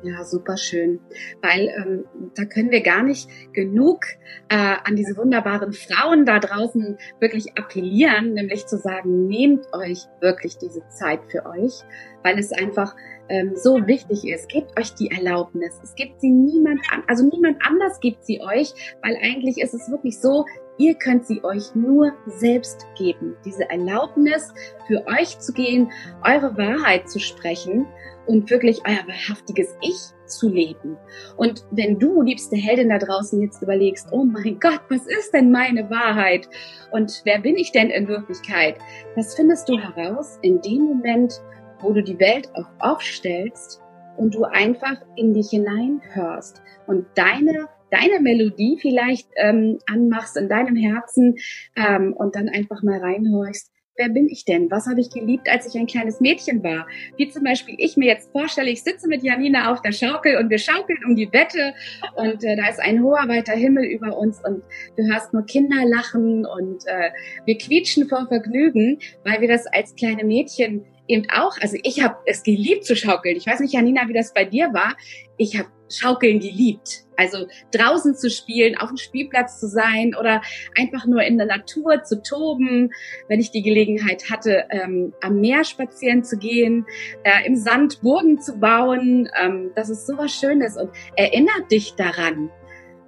Ja, 0.03 0.23
super 0.23 0.57
schön, 0.57 0.99
weil 1.41 1.69
ähm, 1.75 2.05
da 2.35 2.45
können 2.45 2.69
wir 2.69 2.81
gar 2.81 3.01
nicht 3.01 3.29
genug 3.53 4.05
äh, 4.47 4.75
an 4.83 4.95
diese 4.95 5.17
wunderbaren 5.17 5.73
Frauen 5.73 6.23
da 6.23 6.37
draußen 6.37 6.97
wirklich 7.19 7.57
appellieren, 7.57 8.33
nämlich 8.33 8.67
zu 8.67 8.77
sagen, 8.77 9.27
nehmt 9.27 9.65
euch 9.73 10.05
wirklich 10.21 10.59
diese 10.59 10.87
Zeit 10.89 11.21
für 11.31 11.47
euch, 11.47 11.81
weil 12.23 12.37
es 12.37 12.51
einfach 12.51 12.95
ähm, 13.27 13.55
so 13.55 13.87
wichtig 13.87 14.27
ist. 14.27 14.49
Gebt 14.49 14.79
euch 14.79 14.93
die 14.93 15.09
Erlaubnis. 15.09 15.79
Es 15.83 15.95
gibt 15.95 16.21
sie 16.21 16.31
niemand 16.31 16.81
an, 16.91 17.03
also 17.07 17.27
niemand 17.27 17.57
anders 17.65 17.99
gibt 17.99 18.23
sie 18.23 18.39
euch, 18.41 18.73
weil 19.01 19.17
eigentlich 19.17 19.57
ist 19.57 19.73
es 19.73 19.89
wirklich 19.89 20.19
so, 20.19 20.45
Ihr 20.77 20.95
könnt 20.95 21.25
sie 21.25 21.43
euch 21.43 21.73
nur 21.73 22.13
selbst 22.27 22.85
geben. 22.97 23.35
Diese 23.43 23.69
Erlaubnis 23.69 24.53
für 24.87 25.05
euch 25.07 25.39
zu 25.39 25.53
gehen, 25.53 25.91
eure 26.23 26.55
Wahrheit 26.55 27.09
zu 27.09 27.19
sprechen 27.19 27.87
und 28.27 28.49
wirklich 28.49 28.81
euer 28.85 29.07
wahrhaftiges 29.07 29.75
Ich 29.81 29.97
zu 30.27 30.49
leben. 30.49 30.97
Und 31.37 31.65
wenn 31.71 31.97
du, 31.97 32.21
liebste 32.21 32.57
Heldin 32.57 32.89
da 32.89 32.99
draußen, 32.99 33.41
jetzt 33.41 33.61
überlegst, 33.61 34.09
oh 34.11 34.23
mein 34.23 34.59
Gott, 34.59 34.81
was 34.89 35.07
ist 35.07 35.33
denn 35.33 35.51
meine 35.51 35.89
Wahrheit? 35.89 36.47
Und 36.91 37.21
wer 37.23 37.39
bin 37.39 37.57
ich 37.57 37.71
denn 37.71 37.89
in 37.89 38.07
Wirklichkeit? 38.07 38.75
Das 39.15 39.35
findest 39.35 39.67
du 39.69 39.77
heraus 39.79 40.37
in 40.41 40.61
dem 40.61 40.83
Moment, 40.83 41.41
wo 41.79 41.93
du 41.93 42.03
die 42.03 42.19
Welt 42.19 42.49
auch 42.55 42.69
aufstellst 42.79 43.81
und 44.17 44.35
du 44.35 44.43
einfach 44.43 44.97
in 45.15 45.33
dich 45.33 45.49
hineinhörst 45.49 46.61
und 46.87 47.05
deine 47.15 47.69
deine 47.91 48.19
Melodie 48.21 48.77
vielleicht 48.81 49.29
ähm, 49.35 49.79
anmachst 49.85 50.37
in 50.37 50.49
deinem 50.49 50.75
Herzen 50.75 51.35
ähm, 51.75 52.13
und 52.13 52.35
dann 52.35 52.49
einfach 52.49 52.83
mal 52.83 52.99
reinhorchst, 52.99 53.71
wer 53.97 54.09
bin 54.09 54.27
ich 54.29 54.45
denn? 54.45 54.69
Was 54.71 54.87
habe 54.87 55.01
ich 55.01 55.09
geliebt, 55.09 55.49
als 55.49 55.67
ich 55.67 55.79
ein 55.79 55.87
kleines 55.87 56.21
Mädchen 56.21 56.63
war? 56.63 56.87
Wie 57.17 57.29
zum 57.29 57.43
Beispiel 57.43 57.75
ich 57.77 57.97
mir 57.97 58.07
jetzt 58.07 58.31
vorstelle, 58.31 58.69
ich 58.69 58.83
sitze 58.83 59.07
mit 59.07 59.23
Janina 59.23 59.71
auf 59.71 59.81
der 59.81 59.91
Schaukel 59.91 60.37
und 60.37 60.49
wir 60.49 60.59
schaukeln 60.59 60.99
um 61.05 61.15
die 61.15 61.31
Wette 61.33 61.73
und 62.15 62.43
äh, 62.43 62.55
da 62.55 62.69
ist 62.69 62.79
ein 62.79 63.03
hoher, 63.03 63.27
weiter 63.27 63.53
Himmel 63.53 63.85
über 63.85 64.17
uns 64.17 64.39
und 64.45 64.63
du 64.95 65.03
hörst 65.11 65.33
nur 65.33 65.45
Kinder 65.45 65.83
lachen 65.85 66.45
und 66.45 66.85
äh, 66.85 67.09
wir 67.45 67.57
quietschen 67.57 68.07
vor 68.07 68.27
Vergnügen, 68.27 68.99
weil 69.23 69.41
wir 69.41 69.47
das 69.47 69.65
als 69.67 69.95
kleine 69.95 70.23
Mädchen 70.23 70.85
eben 71.07 71.25
auch, 71.33 71.57
also 71.61 71.77
ich 71.83 72.03
habe 72.03 72.17
es 72.25 72.43
geliebt 72.43 72.85
zu 72.85 72.95
schaukeln. 72.95 73.37
Ich 73.37 73.47
weiß 73.47 73.61
nicht, 73.61 73.73
Janina, 73.73 74.07
wie 74.07 74.13
das 74.13 74.33
bei 74.33 74.45
dir 74.45 74.73
war. 74.73 74.95
Ich 75.37 75.57
habe 75.57 75.69
Schaukeln 75.89 76.39
geliebt. 76.39 77.06
Also 77.17 77.47
draußen 77.71 78.15
zu 78.15 78.29
spielen, 78.29 78.77
auf 78.77 78.89
dem 78.89 78.97
Spielplatz 78.97 79.59
zu 79.59 79.67
sein 79.67 80.13
oder 80.17 80.41
einfach 80.77 81.05
nur 81.05 81.23
in 81.23 81.37
der 81.37 81.47
Natur 81.47 82.03
zu 82.03 82.21
toben, 82.21 82.91
wenn 83.27 83.39
ich 83.39 83.51
die 83.51 83.63
Gelegenheit 83.63 84.29
hatte, 84.29 84.65
ähm, 84.69 85.13
am 85.21 85.39
Meer 85.41 85.63
spazieren 85.63 86.23
zu 86.23 86.37
gehen, 86.37 86.85
äh, 87.23 87.45
im 87.45 87.55
Sand 87.55 88.01
Burgen 88.01 88.39
zu 88.39 88.59
bauen. 88.59 89.29
Ähm, 89.41 89.71
das 89.75 89.89
ist 89.89 90.07
sowas 90.07 90.31
Schönes 90.31 90.77
und 90.77 90.91
erinnert 91.15 91.71
dich 91.71 91.95
daran, 91.95 92.51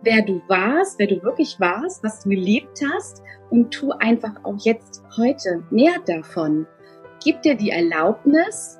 wer 0.02 0.24
du 0.24 0.41
warst, 0.48 1.00
wer 1.00 1.08
du 1.08 1.22
wirklich 1.24 1.60
warst, 1.60 2.04
was 2.04 2.24
du 2.24 2.30
geliebt 2.30 2.80
hast 2.93 3.22
und 3.50 3.72
tu 3.72 3.91
einfach 3.91 4.34
auch 4.43 4.58
jetzt 4.60 5.04
heute 5.17 5.63
mehr 5.69 5.93
davon. 6.06 6.67
Gib 7.24 7.41
dir 7.41 7.56
die 7.56 7.72
Erlaubnis 7.72 8.80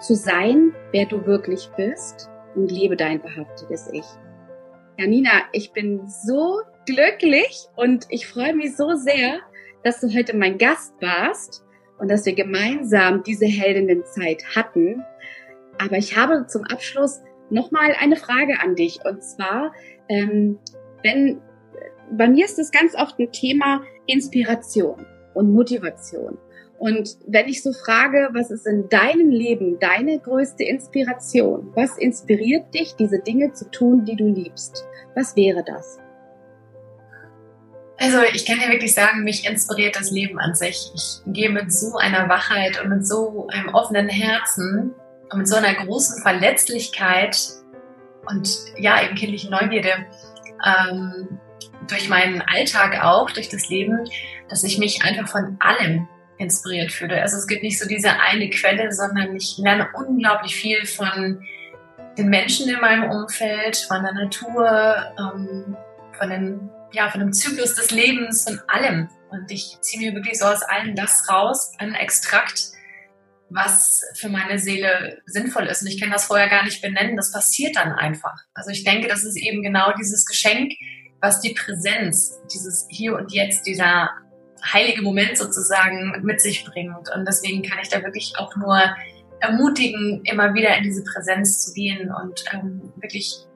zu 0.00 0.14
sein, 0.14 0.72
wer 0.92 1.06
du 1.06 1.26
wirklich 1.26 1.70
bist 1.76 2.28
und 2.54 2.70
lebe 2.70 2.96
dein 2.96 3.22
wahrhaftiges 3.22 3.88
Ich. 3.92 4.04
Janina, 5.00 5.44
ich 5.52 5.72
bin 5.72 6.08
so 6.08 6.58
glücklich 6.84 7.68
und 7.76 8.06
ich 8.10 8.26
freue 8.26 8.52
mich 8.52 8.74
so 8.74 8.96
sehr, 8.96 9.38
dass 9.84 10.00
du 10.00 10.12
heute 10.12 10.36
mein 10.36 10.58
Gast 10.58 10.92
warst 11.00 11.64
und 11.98 12.10
dass 12.10 12.26
wir 12.26 12.34
gemeinsam 12.34 13.22
diese 13.22 13.46
Heldinnenzeit 13.46 14.42
hatten. 14.56 15.04
Aber 15.78 15.98
ich 15.98 16.16
habe 16.16 16.46
zum 16.48 16.64
Abschluss 16.64 17.20
nochmal 17.48 17.94
eine 18.00 18.16
Frage 18.16 18.58
an 18.60 18.74
dich. 18.74 18.98
Und 19.04 19.22
zwar, 19.22 19.72
ähm, 20.08 20.58
wenn, 21.04 21.40
bei 22.10 22.28
mir 22.28 22.44
ist 22.44 22.58
es 22.58 22.72
ganz 22.72 22.96
oft 22.96 23.20
ein 23.20 23.30
Thema 23.30 23.82
Inspiration 24.08 25.06
und 25.32 25.52
Motivation. 25.52 26.38
Und 26.78 27.16
wenn 27.26 27.48
ich 27.48 27.62
so 27.62 27.72
frage, 27.72 28.28
was 28.32 28.50
ist 28.50 28.66
in 28.66 28.88
deinem 28.88 29.30
Leben 29.30 29.78
deine 29.80 30.20
größte 30.20 30.62
Inspiration? 30.62 31.72
Was 31.74 31.98
inspiriert 31.98 32.72
dich, 32.72 32.94
diese 32.94 33.18
Dinge 33.18 33.52
zu 33.52 33.68
tun, 33.70 34.04
die 34.04 34.14
du 34.14 34.28
liebst? 34.28 34.84
Was 35.16 35.34
wäre 35.34 35.64
das? 35.64 35.98
Also 38.00 38.18
ich 38.32 38.46
kann 38.46 38.60
dir 38.60 38.70
wirklich 38.70 38.94
sagen, 38.94 39.24
mich 39.24 39.44
inspiriert 39.44 39.96
das 39.96 40.12
Leben 40.12 40.38
an 40.38 40.54
sich. 40.54 40.92
Ich 40.94 41.20
gehe 41.26 41.50
mit 41.50 41.72
so 41.72 41.96
einer 41.96 42.28
Wachheit 42.28 42.80
und 42.80 42.90
mit 42.90 43.04
so 43.04 43.48
einem 43.48 43.74
offenen 43.74 44.08
Herzen 44.08 44.94
und 45.30 45.38
mit 45.38 45.48
so 45.48 45.56
einer 45.56 45.74
großen 45.74 46.22
Verletzlichkeit 46.22 47.36
und 48.26 48.48
ja, 48.76 49.02
eben 49.02 49.16
kindliche 49.16 49.50
Neugierde 49.50 50.06
ähm, 50.64 51.40
durch 51.88 52.08
meinen 52.08 52.40
Alltag 52.42 53.02
auch, 53.02 53.32
durch 53.32 53.48
das 53.48 53.68
Leben, 53.68 54.08
dass 54.48 54.62
ich 54.62 54.78
mich 54.78 55.02
einfach 55.02 55.28
von 55.28 55.56
allem 55.58 56.06
inspiriert 56.38 56.92
fühle. 56.92 57.20
Also 57.20 57.36
es 57.36 57.46
gibt 57.46 57.62
nicht 57.62 57.78
so 57.78 57.86
diese 57.86 58.10
eine 58.20 58.48
Quelle, 58.50 58.92
sondern 58.92 59.34
ich 59.36 59.58
lerne 59.58 59.88
unglaublich 59.94 60.54
viel 60.54 60.86
von 60.86 61.44
den 62.16 62.28
Menschen 62.28 62.68
in 62.68 62.80
meinem 62.80 63.10
Umfeld, 63.10 63.76
von 63.76 64.02
der 64.02 64.12
Natur, 64.12 65.14
ähm, 65.18 65.76
von, 66.12 66.30
den, 66.30 66.70
ja, 66.92 67.10
von 67.10 67.20
dem 67.20 67.32
Zyklus 67.32 67.74
des 67.74 67.90
Lebens, 67.90 68.44
von 68.44 68.60
allem. 68.68 69.08
Und 69.30 69.50
ich 69.50 69.76
ziehe 69.80 70.10
mir 70.10 70.16
wirklich 70.16 70.38
so 70.38 70.46
aus 70.46 70.62
allem 70.62 70.94
das 70.94 71.28
raus, 71.28 71.72
einen 71.78 71.94
Extrakt, 71.94 72.70
was 73.50 74.02
für 74.14 74.28
meine 74.28 74.58
Seele 74.58 75.22
sinnvoll 75.26 75.66
ist. 75.66 75.82
Und 75.82 75.88
ich 75.88 76.00
kann 76.00 76.10
das 76.10 76.26
vorher 76.26 76.48
gar 76.48 76.64
nicht 76.64 76.82
benennen, 76.82 77.16
das 77.16 77.32
passiert 77.32 77.76
dann 77.76 77.92
einfach. 77.92 78.36
Also 78.54 78.70
ich 78.70 78.84
denke, 78.84 79.08
das 79.08 79.24
ist 79.24 79.36
eben 79.36 79.62
genau 79.62 79.92
dieses 79.98 80.24
Geschenk, 80.26 80.72
was 81.20 81.40
die 81.40 81.54
Präsenz, 81.54 82.38
dieses 82.52 82.86
Hier 82.90 83.16
und 83.16 83.32
Jetzt, 83.32 83.66
dieser 83.66 84.10
heilige 84.64 85.02
Moment 85.02 85.36
sozusagen 85.38 86.20
mit 86.22 86.40
sich 86.40 86.64
bringt. 86.64 87.08
Und 87.14 87.26
deswegen 87.26 87.62
kann 87.62 87.78
ich 87.80 87.88
da 87.88 88.02
wirklich 88.02 88.34
auch 88.38 88.54
nur 88.56 88.78
ermutigen, 89.40 90.22
immer 90.24 90.54
wieder 90.54 90.76
in 90.76 90.84
diese 90.84 91.04
Präsenz 91.04 91.64
zu 91.64 91.72
gehen 91.72 92.10
und 92.10 92.44
ähm, 92.52 92.92
wirklich 92.96 93.46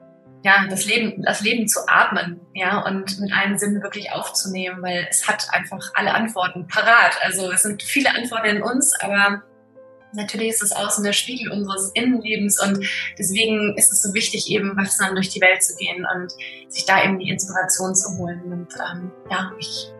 ja, 0.43 0.67
das 0.69 0.85
Leben, 0.85 1.23
das 1.23 1.41
Leben 1.41 1.67
zu 1.67 1.79
atmen, 1.87 2.41
ja, 2.53 2.79
und 2.85 3.19
mit 3.19 3.31
allen 3.33 3.57
Sinnen 3.57 3.81
wirklich 3.81 4.11
aufzunehmen, 4.11 4.81
weil 4.81 5.07
es 5.09 5.25
hat 5.27 5.47
einfach 5.51 5.91
alle 5.93 6.13
Antworten 6.13 6.67
parat. 6.67 7.17
Also 7.21 7.49
es 7.51 7.63
sind 7.63 7.81
viele 7.81 8.13
Antworten 8.13 8.57
in 8.57 8.61
uns, 8.61 8.93
aber 8.99 9.41
natürlich 10.11 10.49
ist 10.49 10.61
das 10.61 10.73
Außen 10.73 11.03
der 11.03 11.13
Spiegel 11.13 11.49
unseres 11.49 11.91
Innenlebens 11.93 12.61
und 12.61 12.85
deswegen 13.17 13.75
ist 13.77 13.91
es 13.91 14.01
so 14.01 14.13
wichtig, 14.13 14.49
eben 14.49 14.75
wachsam 14.75 15.15
durch 15.15 15.29
die 15.29 15.39
Welt 15.39 15.63
zu 15.63 15.77
gehen 15.77 16.05
und 16.13 16.33
sich 16.67 16.85
da 16.85 17.03
eben 17.03 17.19
die 17.19 17.29
Inspiration 17.29 17.95
zu 17.95 18.17
holen. 18.17 18.41
Und 18.43 18.73
ähm, 18.75 19.11
ja, 19.31 19.49
ich 19.57 19.92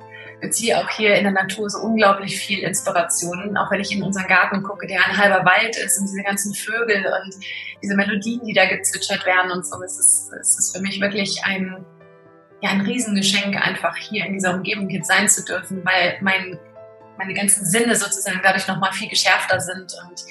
beziehe 0.43 0.77
auch 0.77 0.89
hier 0.89 1.15
in 1.15 1.23
der 1.23 1.31
Natur 1.31 1.69
so 1.69 1.79
unglaublich 1.79 2.37
viel 2.37 2.59
Inspiration. 2.59 3.57
Auch 3.57 3.71
wenn 3.71 3.79
ich 3.79 3.91
in 3.91 4.03
unseren 4.03 4.27
Garten 4.27 4.61
gucke, 4.61 4.85
der 4.85 5.03
ein 5.05 5.17
halber 5.17 5.45
Wald 5.45 5.75
ist 5.77 5.97
und 5.97 6.05
diese 6.05 6.21
ganzen 6.21 6.53
Vögel 6.53 7.05
und 7.23 7.35
diese 7.81 7.95
Melodien, 7.95 8.41
die 8.45 8.53
da 8.53 8.65
gezwitschert 8.65 9.25
werden 9.25 9.51
und 9.51 9.65
so. 9.65 9.81
Es 9.81 9.97
ist, 9.97 10.31
es 10.39 10.59
ist 10.59 10.75
für 10.75 10.81
mich 10.81 10.99
wirklich 11.01 11.43
ein, 11.45 11.85
ja, 12.61 12.69
ein 12.69 12.81
Riesengeschenk, 12.81 13.55
einfach 13.55 13.95
hier 13.95 14.25
in 14.25 14.33
dieser 14.33 14.53
Umgebung 14.53 14.89
jetzt 14.89 15.07
sein 15.07 15.27
zu 15.27 15.43
dürfen, 15.43 15.83
weil 15.85 16.17
mein, 16.21 16.59
meine 17.17 17.33
ganzen 17.33 17.65
Sinne 17.65 17.95
sozusagen 17.95 18.41
dadurch 18.43 18.67
nochmal 18.67 18.91
viel 18.91 19.09
geschärfter 19.09 19.59
sind 19.61 19.93
und 20.03 20.23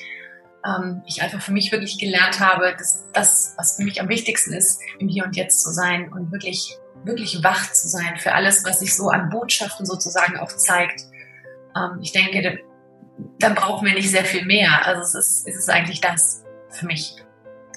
ähm, 0.65 1.03
ich 1.07 1.23
einfach 1.23 1.41
für 1.41 1.53
mich 1.53 1.73
wirklich 1.73 1.99
gelernt 1.99 2.39
habe, 2.39 2.75
dass 2.77 3.09
das, 3.13 3.55
was 3.57 3.77
für 3.77 3.83
mich 3.83 4.01
am 4.01 4.09
wichtigsten 4.09 4.53
ist, 4.53 4.81
im 4.99 5.09
Hier 5.09 5.25
und 5.25 5.37
Jetzt 5.37 5.63
zu 5.63 5.71
sein 5.71 6.13
und 6.13 6.31
wirklich 6.31 6.77
wirklich 7.05 7.43
wach 7.43 7.73
zu 7.73 7.89
sein 7.89 8.17
für 8.19 8.33
alles, 8.33 8.65
was 8.65 8.81
sich 8.81 8.95
so 8.95 9.09
an 9.09 9.31
Botschaften 9.31 9.87
sozusagen 9.87 10.39
auch 10.39 10.53
zeigt. 10.53 11.03
Ähm, 11.77 11.99
ich 12.01 12.13
denke, 12.13 12.61
dann 13.39 13.55
brauchen 13.55 13.87
wir 13.87 13.95
nicht 13.95 14.11
sehr 14.11 14.25
viel 14.25 14.45
mehr. 14.45 14.87
Also 14.87 15.03
es 15.03 15.15
ist, 15.15 15.49
es 15.49 15.57
ist 15.57 15.71
eigentlich 15.71 16.01
das 16.01 16.45
für 16.71 16.87
mich. 16.87 17.17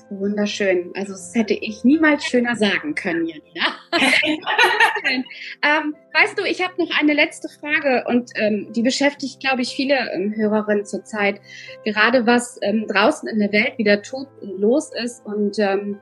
Wunderschön. 0.09 0.91
Also 0.95 1.13
das 1.13 1.33
hätte 1.33 1.55
ich 1.55 1.83
niemals 1.83 2.25
schöner 2.25 2.55
sagen 2.55 2.93
können, 2.93 3.25
Janina. 3.25 3.65
ähm, 5.63 5.95
weißt 6.13 6.37
du, 6.37 6.43
ich 6.43 6.63
habe 6.63 6.73
noch 6.77 6.95
eine 6.99 7.13
letzte 7.13 7.49
Frage 7.49 8.05
und 8.07 8.29
ähm, 8.35 8.71
die 8.71 8.83
beschäftigt, 8.83 9.39
glaube 9.39 9.63
ich, 9.63 9.69
viele 9.75 9.95
ähm, 10.13 10.33
Hörerinnen 10.35 10.85
zurzeit. 10.85 11.41
Gerade 11.83 12.27
was 12.27 12.59
ähm, 12.61 12.85
draußen 12.87 13.27
in 13.27 13.39
der 13.39 13.51
Welt 13.51 13.79
wieder 13.79 14.03
tut 14.03 14.27
und 14.41 14.59
los 14.59 14.91
ist 14.93 15.25
und 15.25 15.57
ähm, 15.57 15.99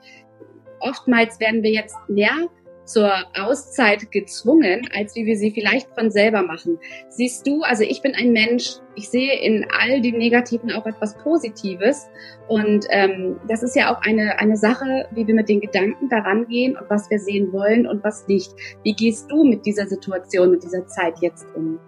oftmals 0.81 1.39
werden 1.39 1.63
wir 1.63 1.71
jetzt 1.71 1.95
mehr 2.09 2.49
zur 2.85 3.11
Auszeit 3.35 4.11
gezwungen, 4.11 4.87
als 4.95 5.15
wie 5.15 5.25
wir 5.25 5.37
sie 5.37 5.51
vielleicht 5.51 5.87
von 5.95 6.11
selber 6.11 6.43
machen. 6.43 6.79
Siehst 7.09 7.47
du, 7.47 7.61
also 7.61 7.83
ich 7.83 8.01
bin 8.01 8.15
ein 8.15 8.31
Mensch, 8.31 8.75
ich 8.95 9.09
sehe 9.09 9.39
in 9.39 9.65
all 9.71 10.01
dem 10.01 10.17
Negativen 10.17 10.71
auch 10.71 10.85
etwas 10.85 11.17
Positives. 11.17 12.07
Und 12.47 12.85
ähm, 12.89 13.39
das 13.47 13.63
ist 13.63 13.75
ja 13.75 13.93
auch 13.93 14.01
eine, 14.01 14.39
eine 14.39 14.57
Sache, 14.57 15.07
wie 15.11 15.25
wir 15.25 15.35
mit 15.35 15.49
den 15.49 15.61
Gedanken 15.61 16.09
daran 16.09 16.47
gehen 16.47 16.77
und 16.77 16.89
was 16.89 17.09
wir 17.09 17.19
sehen 17.19 17.51
wollen 17.53 17.87
und 17.87 18.03
was 18.03 18.27
nicht. 18.27 18.51
Wie 18.83 18.93
gehst 18.93 19.31
du 19.31 19.43
mit 19.43 19.65
dieser 19.65 19.87
Situation, 19.87 20.51
mit 20.51 20.63
dieser 20.63 20.85
Zeit 20.87 21.15
jetzt 21.21 21.45
um? 21.55 21.79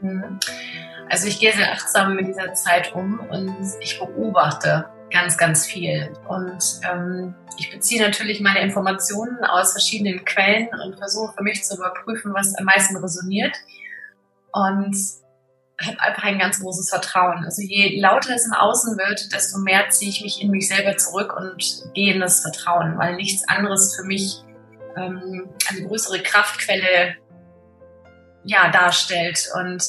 Mhm. 0.00 0.40
Also 1.08 1.26
ich 1.26 1.40
gehe 1.40 1.52
sehr 1.52 1.72
achtsam 1.72 2.14
mit 2.14 2.28
dieser 2.28 2.54
Zeit 2.54 2.94
um 2.94 3.20
und 3.30 3.56
ich 3.80 3.98
beobachte 3.98 4.86
ganz, 5.10 5.36
ganz 5.36 5.66
viel. 5.66 6.12
Und 6.28 6.62
ähm, 6.90 7.34
ich 7.58 7.70
beziehe 7.70 8.02
natürlich 8.02 8.40
meine 8.40 8.60
Informationen 8.60 9.44
aus 9.44 9.72
verschiedenen 9.72 10.24
Quellen 10.24 10.68
und 10.84 10.96
versuche 10.96 11.34
für 11.36 11.42
mich 11.42 11.64
zu 11.64 11.76
überprüfen, 11.76 12.32
was 12.34 12.54
am 12.56 12.64
meisten 12.64 12.96
resoniert. 12.96 13.56
Und 14.52 14.96
habe 15.80 16.00
einfach 16.00 16.24
ein 16.24 16.38
ganz 16.38 16.60
großes 16.60 16.90
Vertrauen. 16.90 17.44
Also 17.44 17.62
je 17.62 17.98
lauter 18.00 18.34
es 18.34 18.46
im 18.46 18.52
Außen 18.52 18.98
wird, 18.98 19.32
desto 19.32 19.58
mehr 19.58 19.88
ziehe 19.88 20.10
ich 20.10 20.22
mich 20.22 20.42
in 20.42 20.50
mich 20.50 20.68
selber 20.68 20.96
zurück 20.96 21.34
und 21.36 21.56
gehe 21.94 22.14
in 22.14 22.20
das 22.20 22.40
Vertrauen, 22.40 22.98
weil 22.98 23.16
nichts 23.16 23.48
anderes 23.48 23.96
für 23.96 24.04
mich 24.04 24.42
ähm, 24.96 25.48
eine 25.68 25.86
größere 25.86 26.22
Kraftquelle 26.22 27.16
ja 28.44 28.70
darstellt. 28.70 29.48
Und 29.54 29.82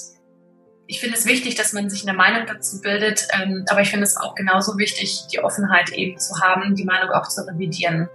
ich 0.91 0.99
finde 0.99 1.17
es 1.17 1.25
wichtig, 1.25 1.55
dass 1.55 1.71
man 1.71 1.89
sich 1.89 2.05
eine 2.05 2.17
Meinung 2.17 2.45
dazu 2.45 2.81
bildet, 2.81 3.25
ähm, 3.33 3.63
aber 3.69 3.79
ich 3.79 3.89
finde 3.89 4.03
es 4.03 4.17
auch 4.17 4.35
genauso 4.35 4.77
wichtig, 4.77 5.21
die 5.31 5.39
Offenheit 5.39 5.89
eben 5.91 6.19
zu 6.19 6.33
haben, 6.41 6.75
die 6.75 6.83
Meinung 6.83 7.11
auch 7.11 7.29
zu 7.29 7.47
revidieren. 7.47 8.09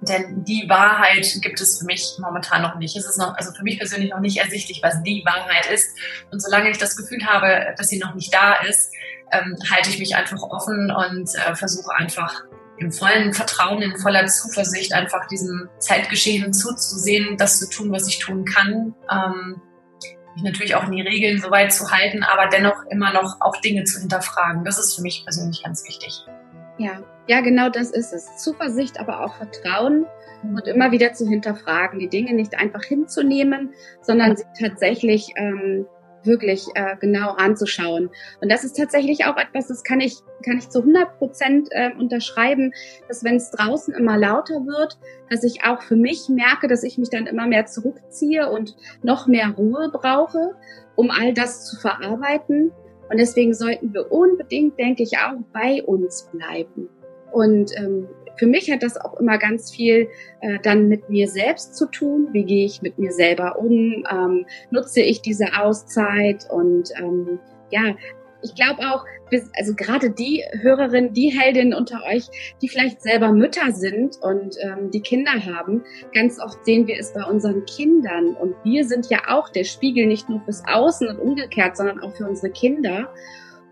Denn 0.00 0.42
die 0.42 0.68
Wahrheit 0.68 1.24
gibt 1.42 1.60
es 1.60 1.78
für 1.78 1.84
mich 1.84 2.14
momentan 2.18 2.62
noch 2.62 2.74
nicht. 2.74 2.96
Es 2.96 3.06
ist 3.06 3.18
noch, 3.18 3.36
also 3.36 3.52
für 3.52 3.62
mich 3.62 3.78
persönlich 3.78 4.10
noch 4.10 4.18
nicht 4.18 4.38
ersichtlich, 4.38 4.80
was 4.82 5.00
die 5.04 5.22
Wahrheit 5.24 5.70
ist. 5.72 5.96
Und 6.32 6.42
solange 6.42 6.70
ich 6.70 6.78
das 6.78 6.96
Gefühl 6.96 7.24
habe, 7.24 7.72
dass 7.76 7.88
sie 7.88 8.00
noch 8.00 8.16
nicht 8.16 8.34
da 8.34 8.54
ist, 8.68 8.92
ähm, 9.30 9.56
halte 9.70 9.90
ich 9.90 10.00
mich 10.00 10.16
einfach 10.16 10.42
offen 10.42 10.90
und 10.90 11.32
äh, 11.36 11.54
versuche 11.54 11.94
einfach 11.94 12.42
im 12.78 12.90
vollen 12.90 13.32
Vertrauen, 13.32 13.80
in 13.80 13.96
voller 13.96 14.26
Zuversicht 14.26 14.92
einfach 14.92 15.28
diesem 15.28 15.68
Zeitgeschehen 15.78 16.52
zuzusehen, 16.52 17.36
das 17.36 17.60
zu 17.60 17.70
tun, 17.70 17.92
was 17.92 18.08
ich 18.08 18.18
tun 18.18 18.44
kann. 18.44 18.96
Ähm, 19.08 19.62
natürlich 20.36 20.74
auch 20.74 20.84
in 20.84 20.92
die 20.92 21.02
Regeln 21.02 21.40
so 21.40 21.50
weit 21.50 21.72
zu 21.72 21.90
halten, 21.90 22.22
aber 22.22 22.48
dennoch 22.48 22.84
immer 22.90 23.12
noch 23.12 23.36
auch 23.40 23.56
Dinge 23.60 23.84
zu 23.84 24.00
hinterfragen. 24.00 24.64
Das 24.64 24.78
ist 24.78 24.94
für 24.94 25.02
mich 25.02 25.24
persönlich 25.24 25.62
ganz 25.62 25.86
wichtig. 25.86 26.24
Ja, 26.78 27.02
ja, 27.28 27.40
genau 27.40 27.68
das 27.68 27.90
ist 27.90 28.12
es. 28.12 28.36
Zuversicht, 28.38 28.98
aber 28.98 29.24
auch 29.24 29.34
Vertrauen 29.36 30.06
mhm. 30.42 30.56
und 30.56 30.66
immer 30.66 30.90
wieder 30.90 31.12
zu 31.12 31.28
hinterfragen, 31.28 31.98
die 31.98 32.08
Dinge 32.08 32.32
nicht 32.34 32.58
einfach 32.58 32.82
hinzunehmen, 32.82 33.72
sondern 34.00 34.36
sie 34.36 34.44
tatsächlich 34.58 35.32
ähm, 35.36 35.86
wirklich 36.24 36.66
äh, 36.74 36.96
genau 37.00 37.32
anzuschauen. 37.32 38.10
Und 38.40 38.50
das 38.50 38.64
ist 38.64 38.76
tatsächlich 38.76 39.24
auch 39.26 39.36
etwas, 39.36 39.68
das 39.68 39.82
kann 39.82 40.00
ich, 40.00 40.18
kann 40.44 40.58
ich 40.58 40.68
zu 40.68 40.80
100 40.80 41.18
Prozent 41.18 41.68
äh, 41.70 41.90
unterschreiben, 41.98 42.72
dass 43.08 43.24
wenn 43.24 43.36
es 43.36 43.50
draußen 43.50 43.94
immer 43.94 44.18
lauter 44.18 44.66
wird, 44.66 44.98
dass 45.30 45.44
ich 45.44 45.64
auch 45.64 45.82
für 45.82 45.96
mich 45.96 46.28
merke, 46.28 46.68
dass 46.68 46.82
ich 46.82 46.98
mich 46.98 47.10
dann 47.10 47.26
immer 47.26 47.46
mehr 47.46 47.66
zurückziehe 47.66 48.50
und 48.50 48.76
noch 49.02 49.26
mehr 49.26 49.50
Ruhe 49.50 49.90
brauche, 49.92 50.54
um 50.96 51.10
all 51.10 51.32
das 51.34 51.64
zu 51.66 51.76
verarbeiten. 51.76 52.72
Und 53.10 53.18
deswegen 53.18 53.54
sollten 53.54 53.92
wir 53.92 54.10
unbedingt, 54.10 54.78
denke 54.78 55.02
ich, 55.02 55.18
auch 55.18 55.38
bei 55.52 55.82
uns 55.82 56.28
bleiben. 56.32 56.88
Und 57.30 57.72
ähm, 57.76 58.08
für 58.36 58.46
mich 58.46 58.70
hat 58.70 58.82
das 58.82 58.96
auch 58.96 59.18
immer 59.18 59.38
ganz 59.38 59.70
viel 59.70 60.08
äh, 60.40 60.58
dann 60.62 60.88
mit 60.88 61.08
mir 61.08 61.28
selbst 61.28 61.76
zu 61.76 61.86
tun. 61.86 62.28
Wie 62.32 62.44
gehe 62.44 62.66
ich 62.66 62.82
mit 62.82 62.98
mir 62.98 63.12
selber 63.12 63.58
um? 63.58 64.04
Ähm, 64.10 64.46
nutze 64.70 65.00
ich 65.00 65.22
diese 65.22 65.46
Auszeit? 65.58 66.46
Und 66.50 66.90
ähm, 66.98 67.38
ja, 67.70 67.94
ich 68.42 68.54
glaube 68.54 68.80
auch, 68.82 69.04
also 69.56 69.74
gerade 69.74 70.10
die 70.10 70.44
Hörerinnen, 70.60 71.12
die 71.12 71.28
Heldinnen 71.28 71.74
unter 71.74 72.02
euch, 72.04 72.28
die 72.60 72.68
vielleicht 72.68 73.00
selber 73.00 73.32
Mütter 73.32 73.72
sind 73.72 74.16
und 74.20 74.56
ähm, 74.60 74.90
die 74.90 75.00
Kinder 75.00 75.32
haben, 75.32 75.84
ganz 76.12 76.40
oft 76.40 76.64
sehen 76.64 76.86
wir 76.86 76.98
es 76.98 77.12
bei 77.12 77.24
unseren 77.24 77.64
Kindern. 77.64 78.34
Und 78.34 78.54
wir 78.64 78.84
sind 78.84 79.08
ja 79.10 79.20
auch 79.28 79.48
der 79.48 79.64
Spiegel 79.64 80.06
nicht 80.06 80.28
nur 80.28 80.40
fürs 80.40 80.62
Außen 80.66 81.08
und 81.08 81.18
umgekehrt, 81.18 81.76
sondern 81.76 82.00
auch 82.00 82.14
für 82.14 82.28
unsere 82.28 82.52
Kinder. 82.52 83.08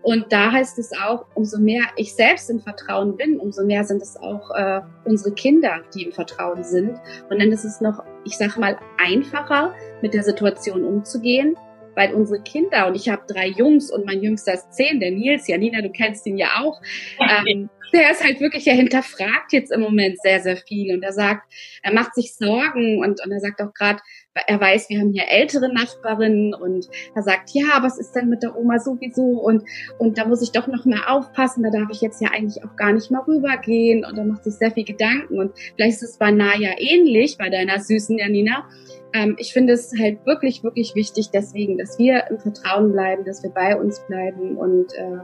Und 0.03 0.31
da 0.31 0.51
heißt 0.51 0.79
es 0.79 0.91
auch, 0.93 1.25
umso 1.35 1.59
mehr 1.59 1.83
ich 1.95 2.15
selbst 2.15 2.49
im 2.49 2.59
Vertrauen 2.59 3.17
bin, 3.17 3.39
umso 3.39 3.63
mehr 3.63 3.83
sind 3.83 4.01
es 4.01 4.17
auch 4.17 4.49
äh, 4.51 4.81
unsere 5.05 5.33
Kinder, 5.33 5.81
die 5.93 6.03
im 6.03 6.11
Vertrauen 6.11 6.63
sind. 6.63 6.99
Und 7.29 7.39
dann 7.39 7.51
ist 7.51 7.65
es 7.65 7.81
noch, 7.81 8.03
ich 8.25 8.37
sag 8.37 8.57
mal, 8.57 8.77
einfacher, 8.97 9.75
mit 10.01 10.13
der 10.13 10.23
Situation 10.23 10.83
umzugehen, 10.83 11.55
weil 11.95 12.13
unsere 12.13 12.41
Kinder, 12.41 12.87
und 12.87 12.95
ich 12.95 13.09
habe 13.09 13.23
drei 13.27 13.47
Jungs 13.47 13.91
und 13.91 14.05
mein 14.05 14.21
Jüngster 14.21 14.53
ist 14.53 14.73
zehn, 14.73 14.99
der 14.99 15.11
Nils, 15.11 15.47
Janina, 15.47 15.81
du 15.81 15.91
kennst 15.91 16.25
ihn 16.25 16.37
ja 16.37 16.61
auch, 16.61 16.81
ähm, 17.19 17.69
der 17.93 18.11
ist 18.11 18.23
halt 18.23 18.39
wirklich, 18.39 18.67
er 18.67 18.75
hinterfragt 18.75 19.51
jetzt 19.51 19.71
im 19.71 19.81
Moment 19.81 20.19
sehr, 20.21 20.39
sehr 20.39 20.57
viel. 20.57 20.95
Und 20.95 21.03
er 21.03 21.13
sagt, 21.13 21.51
er 21.83 21.93
macht 21.93 22.15
sich 22.15 22.35
Sorgen 22.35 22.99
und, 22.99 23.23
und 23.23 23.31
er 23.31 23.39
sagt 23.39 23.61
auch 23.61 23.73
gerade, 23.73 23.99
er 24.47 24.61
weiß, 24.61 24.89
wir 24.89 24.99
haben 24.99 25.11
hier 25.11 25.27
ältere 25.27 25.73
Nachbarinnen 25.73 26.53
und 26.53 26.87
er 27.15 27.21
sagt, 27.21 27.49
ja, 27.53 27.79
was 27.81 27.99
ist 27.99 28.13
denn 28.13 28.29
mit 28.29 28.43
der 28.43 28.55
Oma 28.55 28.79
sowieso? 28.79 29.23
Und, 29.23 29.63
und 29.97 30.17
da 30.17 30.25
muss 30.25 30.41
ich 30.41 30.51
doch 30.51 30.67
noch 30.67 30.85
mehr 30.85 31.11
aufpassen, 31.11 31.63
da 31.63 31.69
darf 31.69 31.89
ich 31.91 32.01
jetzt 32.01 32.21
ja 32.21 32.29
eigentlich 32.31 32.63
auch 32.63 32.75
gar 32.77 32.93
nicht 32.93 33.11
mal 33.11 33.23
rübergehen. 33.27 34.05
Und 34.05 34.17
er 34.17 34.25
macht 34.25 34.43
sich 34.45 34.53
sehr 34.53 34.71
viel 34.71 34.85
Gedanken. 34.85 35.39
Und 35.39 35.53
vielleicht 35.75 36.01
ist 36.01 36.03
es 36.11 36.17
bei 36.17 36.31
Naya 36.31 36.75
ähnlich, 36.77 37.37
bei 37.37 37.49
deiner 37.49 37.79
süßen 37.79 38.17
Janina. 38.17 38.69
Ähm, 39.13 39.35
ich 39.37 39.51
finde 39.51 39.73
es 39.73 39.91
halt 39.99 40.25
wirklich, 40.25 40.63
wirklich 40.63 40.95
wichtig 40.95 41.29
deswegen, 41.33 41.77
dass 41.77 41.99
wir 41.99 42.27
im 42.29 42.39
Vertrauen 42.39 42.93
bleiben, 42.93 43.25
dass 43.25 43.43
wir 43.43 43.49
bei 43.49 43.75
uns 43.75 43.99
bleiben 44.07 44.55
und 44.57 44.93
äh, 44.93 45.19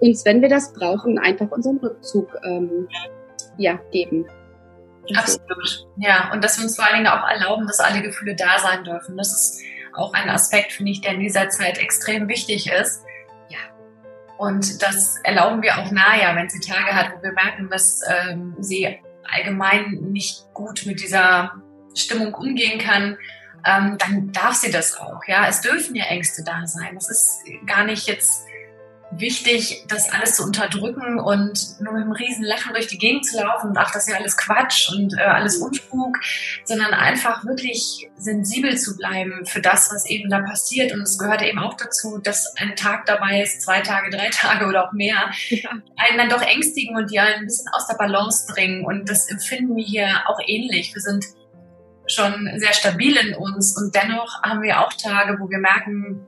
uns, 0.00 0.24
wenn 0.24 0.42
wir 0.42 0.48
das 0.48 0.72
brauchen, 0.72 1.18
einfach 1.18 1.50
unseren 1.50 1.78
Rückzug 1.78 2.34
ähm, 2.44 2.88
ja, 3.56 3.78
geben. 3.92 4.26
Absolut. 5.14 5.86
Ja, 5.98 6.32
und 6.32 6.42
dass 6.42 6.58
wir 6.58 6.64
uns 6.64 6.76
vor 6.76 6.84
allen 6.84 6.96
Dingen 6.96 7.06
auch 7.06 7.28
erlauben, 7.28 7.66
dass 7.66 7.80
alle 7.80 8.02
Gefühle 8.02 8.34
da 8.34 8.58
sein 8.58 8.84
dürfen. 8.84 9.16
Das 9.16 9.32
ist 9.32 9.62
auch 9.94 10.12
ein 10.12 10.28
Aspekt, 10.28 10.72
finde 10.72 10.92
ich, 10.92 11.00
der 11.00 11.12
in 11.12 11.20
dieser 11.20 11.48
Zeit 11.48 11.78
extrem 11.78 12.28
wichtig 12.28 12.70
ist. 12.70 13.04
Ja. 13.48 13.58
Und 14.38 14.82
das 14.82 15.16
erlauben 15.22 15.62
wir 15.62 15.78
auch 15.78 15.90
Naya, 15.90 16.34
wenn 16.34 16.48
sie 16.48 16.60
Tage 16.60 16.94
hat, 16.94 17.12
wo 17.16 17.22
wir 17.22 17.32
merken, 17.32 17.68
dass 17.70 18.00
ähm, 18.08 18.56
sie 18.58 18.98
allgemein 19.22 19.90
nicht 20.10 20.44
gut 20.52 20.86
mit 20.86 21.00
dieser 21.00 21.52
Stimmung 21.94 22.34
umgehen 22.34 22.78
kann, 22.78 23.16
ähm, 23.64 23.96
dann 23.98 24.32
darf 24.32 24.54
sie 24.54 24.70
das 24.70 24.96
auch. 24.96 25.20
Ja, 25.26 25.46
es 25.48 25.60
dürfen 25.60 25.96
ja 25.96 26.04
Ängste 26.04 26.44
da 26.44 26.66
sein. 26.66 26.96
Es 26.96 27.08
ist 27.08 27.42
gar 27.66 27.84
nicht 27.84 28.06
jetzt 28.06 28.46
wichtig, 29.18 29.84
das 29.88 30.10
alles 30.12 30.36
zu 30.36 30.42
unterdrücken 30.42 31.18
und 31.18 31.80
nur 31.80 31.92
mit 31.92 32.02
einem 32.02 32.12
riesen 32.12 32.44
Lachen 32.44 32.72
durch 32.72 32.86
die 32.86 32.98
Gegend 32.98 33.26
zu 33.26 33.36
laufen 33.36 33.70
und 33.70 33.78
ach, 33.78 33.90
das 33.92 34.06
ist 34.06 34.12
ja 34.12 34.18
alles 34.18 34.36
Quatsch 34.36 34.90
und 34.90 35.14
äh, 35.18 35.22
alles 35.22 35.58
Unspuk, 35.58 36.18
sondern 36.64 36.94
einfach 36.94 37.44
wirklich 37.44 38.08
sensibel 38.16 38.76
zu 38.76 38.96
bleiben 38.96 39.44
für 39.46 39.60
das, 39.60 39.90
was 39.92 40.06
eben 40.06 40.30
da 40.30 40.40
passiert. 40.40 40.92
Und 40.92 41.02
es 41.02 41.18
gehört 41.18 41.42
eben 41.42 41.58
auch 41.58 41.74
dazu, 41.74 42.18
dass 42.18 42.54
ein 42.56 42.76
Tag 42.76 43.06
dabei 43.06 43.42
ist, 43.42 43.62
zwei 43.62 43.80
Tage, 43.80 44.10
drei 44.10 44.28
Tage 44.30 44.66
oder 44.66 44.88
auch 44.88 44.92
mehr, 44.92 45.30
ja. 45.48 45.70
einen 45.96 46.18
dann 46.18 46.28
doch 46.28 46.42
ängstigen 46.42 46.96
und 46.96 47.10
die 47.10 47.18
einen 47.18 47.40
ein 47.40 47.46
bisschen 47.46 47.68
aus 47.72 47.86
der 47.86 47.94
Balance 47.94 48.46
bringen. 48.52 48.84
Und 48.84 49.08
das 49.08 49.28
empfinden 49.28 49.76
wir 49.76 49.84
hier 49.84 50.08
auch 50.26 50.40
ähnlich. 50.46 50.94
Wir 50.94 51.02
sind 51.02 51.24
schon 52.06 52.48
sehr 52.56 52.72
stabil 52.72 53.16
in 53.16 53.34
uns 53.34 53.76
und 53.76 53.94
dennoch 53.94 54.42
haben 54.42 54.62
wir 54.62 54.80
auch 54.80 54.92
Tage, 54.92 55.38
wo 55.40 55.50
wir 55.50 55.58
merken, 55.58 56.26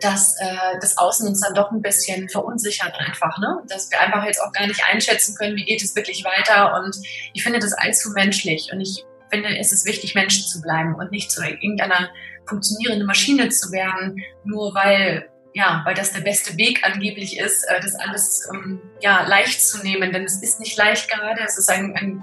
dass 0.00 0.36
äh, 0.40 0.78
das 0.80 0.96
Außen 0.98 1.26
uns 1.26 1.40
dann 1.40 1.54
doch 1.54 1.70
ein 1.70 1.82
bisschen 1.82 2.28
verunsichert 2.28 2.94
einfach, 2.98 3.38
ne? 3.38 3.58
Dass 3.68 3.90
wir 3.90 4.00
einfach 4.00 4.24
jetzt 4.24 4.40
auch 4.40 4.52
gar 4.52 4.66
nicht 4.66 4.82
einschätzen 4.84 5.34
können, 5.36 5.56
wie 5.56 5.64
geht 5.64 5.82
es 5.82 5.94
wirklich 5.96 6.24
weiter. 6.24 6.74
Und 6.74 6.96
ich 7.32 7.42
finde 7.42 7.58
das 7.58 7.72
allzu 7.72 8.10
menschlich. 8.10 8.70
Und 8.72 8.80
ich 8.80 9.04
finde, 9.30 9.56
es 9.58 9.72
ist 9.72 9.86
wichtig, 9.86 10.14
Mensch 10.14 10.46
zu 10.46 10.60
bleiben 10.60 10.94
und 10.94 11.10
nicht 11.10 11.30
zu 11.30 11.42
irgendeiner 11.42 12.08
funktionierenden 12.46 13.06
Maschine 13.06 13.48
zu 13.50 13.72
werden, 13.72 14.16
nur 14.44 14.74
weil 14.74 15.28
ja, 15.54 15.82
weil 15.84 15.94
das 15.94 16.12
der 16.12 16.20
beste 16.20 16.56
Weg 16.56 16.84
angeblich 16.84 17.38
ist, 17.38 17.64
äh, 17.64 17.80
das 17.80 17.94
alles 17.96 18.48
ähm, 18.52 18.80
ja, 19.00 19.26
leicht 19.26 19.60
zu 19.60 19.82
nehmen. 19.82 20.12
Denn 20.12 20.24
es 20.24 20.40
ist 20.42 20.60
nicht 20.60 20.76
leicht 20.76 21.10
gerade, 21.10 21.40
es 21.44 21.58
ist 21.58 21.68
ein, 21.70 21.96
ein 21.96 22.22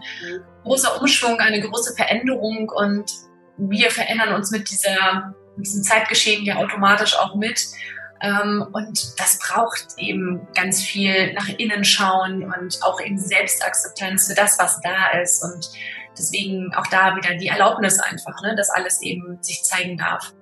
großer 0.64 1.02
Umschwung, 1.02 1.40
eine 1.40 1.60
große 1.60 1.96
Veränderung 1.96 2.70
und 2.70 3.12
wir 3.58 3.90
verändern 3.90 4.34
uns 4.36 4.52
mit 4.52 4.70
dieser 4.70 5.34
diesem 5.62 5.84
Zeitgeschehen 5.84 6.46
ja 6.46 6.58
automatisch 6.58 7.16
auch 7.18 7.36
mit. 7.36 7.68
Ähm, 8.22 8.66
und 8.72 9.20
das 9.20 9.40
braucht 9.40 9.88
eben 9.98 10.48
ganz 10.56 10.82
viel 10.82 11.34
nach 11.34 11.50
innen 11.50 11.84
schauen 11.84 12.44
und 12.44 12.80
auch 12.82 13.02
eben 13.02 13.18
Selbstakzeptanz 13.18 14.28
für 14.28 14.36
das, 14.36 14.58
was 14.58 14.80
da 14.82 15.20
ist. 15.22 15.44
Und 15.44 15.70
deswegen 16.18 16.74
auch 16.76 16.88
da 16.88 17.16
wieder 17.16 17.36
die 17.36 17.48
Erlaubnis 17.48 18.00
einfach, 18.00 18.42
ne, 18.42 18.56
dass 18.56 18.70
alles 18.70 19.02
eben 19.02 19.38
sich 19.42 19.64
zeigen 19.64 19.98
darf. 19.98 20.34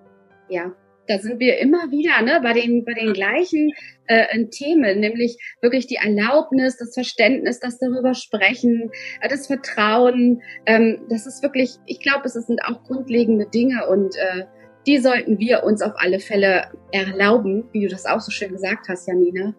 Ja, 0.49 0.71
da 1.07 1.19
sind 1.19 1.39
wir 1.39 1.57
immer 1.57 1.91
wieder 1.91 2.21
ne, 2.21 2.39
bei, 2.41 2.53
den, 2.53 2.85
bei 2.85 2.93
den 2.93 3.13
gleichen 3.13 3.71
äh, 4.07 4.45
Themen, 4.45 4.99
nämlich 4.99 5.37
wirklich 5.61 5.87
die 5.87 5.95
Erlaubnis, 5.95 6.77
das 6.77 6.93
Verständnis, 6.93 7.59
das 7.59 7.79
darüber 7.79 8.13
sprechen, 8.13 8.91
äh, 9.21 9.27
das 9.27 9.47
Vertrauen. 9.47 10.41
Ähm, 10.65 11.05
das 11.09 11.25
ist 11.25 11.43
wirklich, 11.43 11.75
ich 11.85 11.99
glaube, 11.99 12.25
es 12.25 12.33
sind 12.33 12.63
auch 12.63 12.83
grundlegende 12.83 13.47
Dinge 13.49 13.87
und 13.87 14.15
äh, 14.15 14.45
die 14.85 14.97
sollten 14.99 15.39
wir 15.39 15.63
uns 15.63 15.81
auf 15.81 15.93
alle 15.97 16.19
Fälle 16.19 16.71
erlauben, 16.91 17.65
wie 17.71 17.81
du 17.81 17.87
das 17.89 18.05
auch 18.05 18.19
so 18.19 18.31
schön 18.31 18.51
gesagt 18.51 18.87
hast, 18.89 19.07
Janina. 19.07 19.53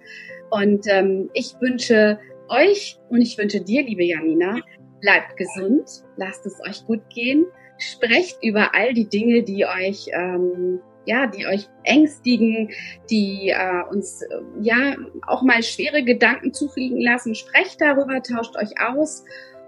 Und 0.50 0.86
ähm, 0.88 1.30
ich 1.32 1.54
wünsche 1.60 2.18
euch 2.48 2.98
und 3.08 3.22
ich 3.22 3.36
wünsche 3.38 3.60
dir, 3.60 3.82
liebe 3.82 4.04
Janina, 4.04 4.60
bleibt 5.00 5.36
gesund, 5.36 6.04
lasst 6.16 6.46
es 6.46 6.60
euch 6.66 6.84
gut 6.86 7.02
gehen, 7.10 7.46
sprecht 7.78 8.38
über 8.42 8.74
all 8.74 8.92
die 8.94 9.08
Dinge, 9.08 9.42
die 9.42 9.64
euch 9.66 10.06
ähm, 10.12 10.80
ja, 11.06 11.26
die 11.26 11.46
euch 11.46 11.68
ängstigen, 11.84 12.70
die 13.10 13.50
äh, 13.50 13.82
uns 13.90 14.22
äh, 14.22 14.40
ja 14.62 14.96
auch 15.26 15.42
mal 15.42 15.62
schwere 15.62 16.02
Gedanken 16.02 16.52
zufliegen 16.54 17.00
lassen. 17.00 17.34
Sprecht 17.34 17.80
darüber, 17.80 18.22
tauscht 18.22 18.56
euch 18.56 18.80
aus 18.80 19.24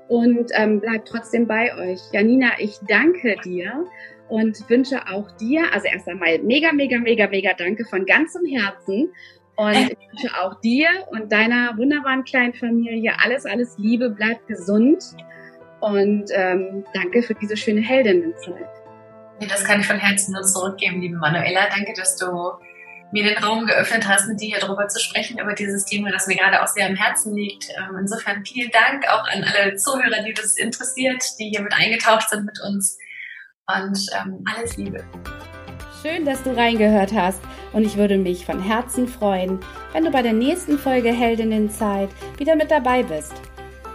und 0.08 0.50
ähm, 0.54 0.80
bleibt 0.80 1.08
trotzdem 1.08 1.46
bei 1.46 1.76
euch. 1.76 2.00
Janina, 2.12 2.52
ich 2.58 2.78
danke 2.88 3.36
dir 3.44 3.84
und 4.28 4.68
wünsche 4.68 5.00
auch 5.08 5.30
dir, 5.32 5.72
also 5.72 5.86
erst 5.86 6.08
einmal 6.08 6.38
mega, 6.40 6.72
mega, 6.72 6.98
mega, 6.98 7.28
mega 7.28 7.52
danke 7.54 7.84
von 7.84 8.04
ganzem 8.04 8.44
Herzen. 8.46 9.12
Und 9.56 9.74
ich 9.74 9.96
wünsche 10.10 10.36
auch 10.38 10.60
dir 10.60 10.88
und 11.10 11.32
deiner 11.32 11.76
wunderbaren 11.78 12.24
kleinen 12.24 12.52
Familie 12.52 13.14
alles, 13.22 13.46
alles 13.46 13.78
Liebe, 13.78 14.10
bleib 14.10 14.46
gesund 14.46 15.02
und 15.80 16.24
ähm, 16.32 16.84
danke 16.92 17.22
für 17.22 17.34
diese 17.34 17.56
schöne 17.56 17.80
Heldinnenzeit. 17.80 18.68
Ja, 19.40 19.48
das 19.48 19.64
kann 19.64 19.80
ich 19.80 19.86
von 19.86 19.98
Herzen 19.98 20.32
nur 20.32 20.42
zurückgeben, 20.42 21.00
liebe 21.00 21.16
Manuela. 21.16 21.68
Danke, 21.70 21.92
dass 21.96 22.16
du 22.16 22.26
mir 23.12 23.24
den 23.24 23.38
Raum 23.42 23.66
geöffnet 23.66 24.06
hast, 24.06 24.28
mit 24.28 24.40
dir 24.40 24.48
hier 24.48 24.58
darüber 24.58 24.88
zu 24.88 25.00
sprechen, 25.00 25.38
über 25.38 25.54
dieses 25.54 25.84
Thema, 25.84 26.10
das 26.10 26.26
mir 26.26 26.36
gerade 26.36 26.62
auch 26.62 26.66
sehr 26.66 26.86
am 26.86 26.96
Herzen 26.96 27.34
liegt. 27.34 27.68
Ähm, 27.70 27.96
insofern 28.00 28.44
vielen 28.44 28.70
Dank 28.70 29.06
auch 29.08 29.26
an 29.28 29.44
alle 29.44 29.76
Zuhörer, 29.76 30.22
die 30.22 30.34
das 30.34 30.56
interessiert, 30.56 31.22
die 31.38 31.50
hier 31.50 31.62
mit 31.62 31.72
eingetaucht 31.72 32.28
sind 32.28 32.44
mit 32.44 32.58
uns 32.66 32.98
und 33.74 34.06
ähm, 34.14 34.44
alles 34.54 34.76
Liebe. 34.76 35.04
Schön, 36.02 36.24
dass 36.24 36.42
du 36.42 36.56
reingehört 36.56 37.12
hast 37.12 37.40
und 37.72 37.84
ich 37.84 37.96
würde 37.96 38.18
mich 38.18 38.46
von 38.46 38.60
Herzen 38.60 39.08
freuen, 39.08 39.58
wenn 39.92 40.04
du 40.04 40.10
bei 40.10 40.22
der 40.22 40.32
nächsten 40.32 40.78
Folge 40.78 41.10
Heldinnenzeit 41.10 42.10
wieder 42.38 42.54
mit 42.54 42.70
dabei 42.70 43.02
bist. 43.02 43.34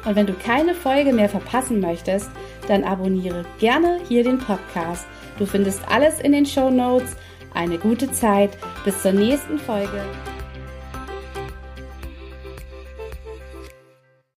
Und 0.05 0.15
wenn 0.15 0.25
du 0.25 0.34
keine 0.34 0.73
Folge 0.73 1.13
mehr 1.13 1.29
verpassen 1.29 1.79
möchtest, 1.79 2.29
dann 2.67 2.84
abonniere 2.84 3.45
gerne 3.60 3.99
hier 4.07 4.23
den 4.23 4.39
Podcast. 4.39 5.05
Du 5.38 5.45
findest 5.45 5.88
alles 5.88 6.19
in 6.19 6.31
den 6.31 6.45
Show 6.45 6.69
Notes. 6.69 7.15
Eine 7.53 7.77
gute 7.77 8.12
Zeit. 8.12 8.57
Bis 8.84 9.01
zur 9.01 9.12
nächsten 9.12 9.60
Folge. 9.60 10.01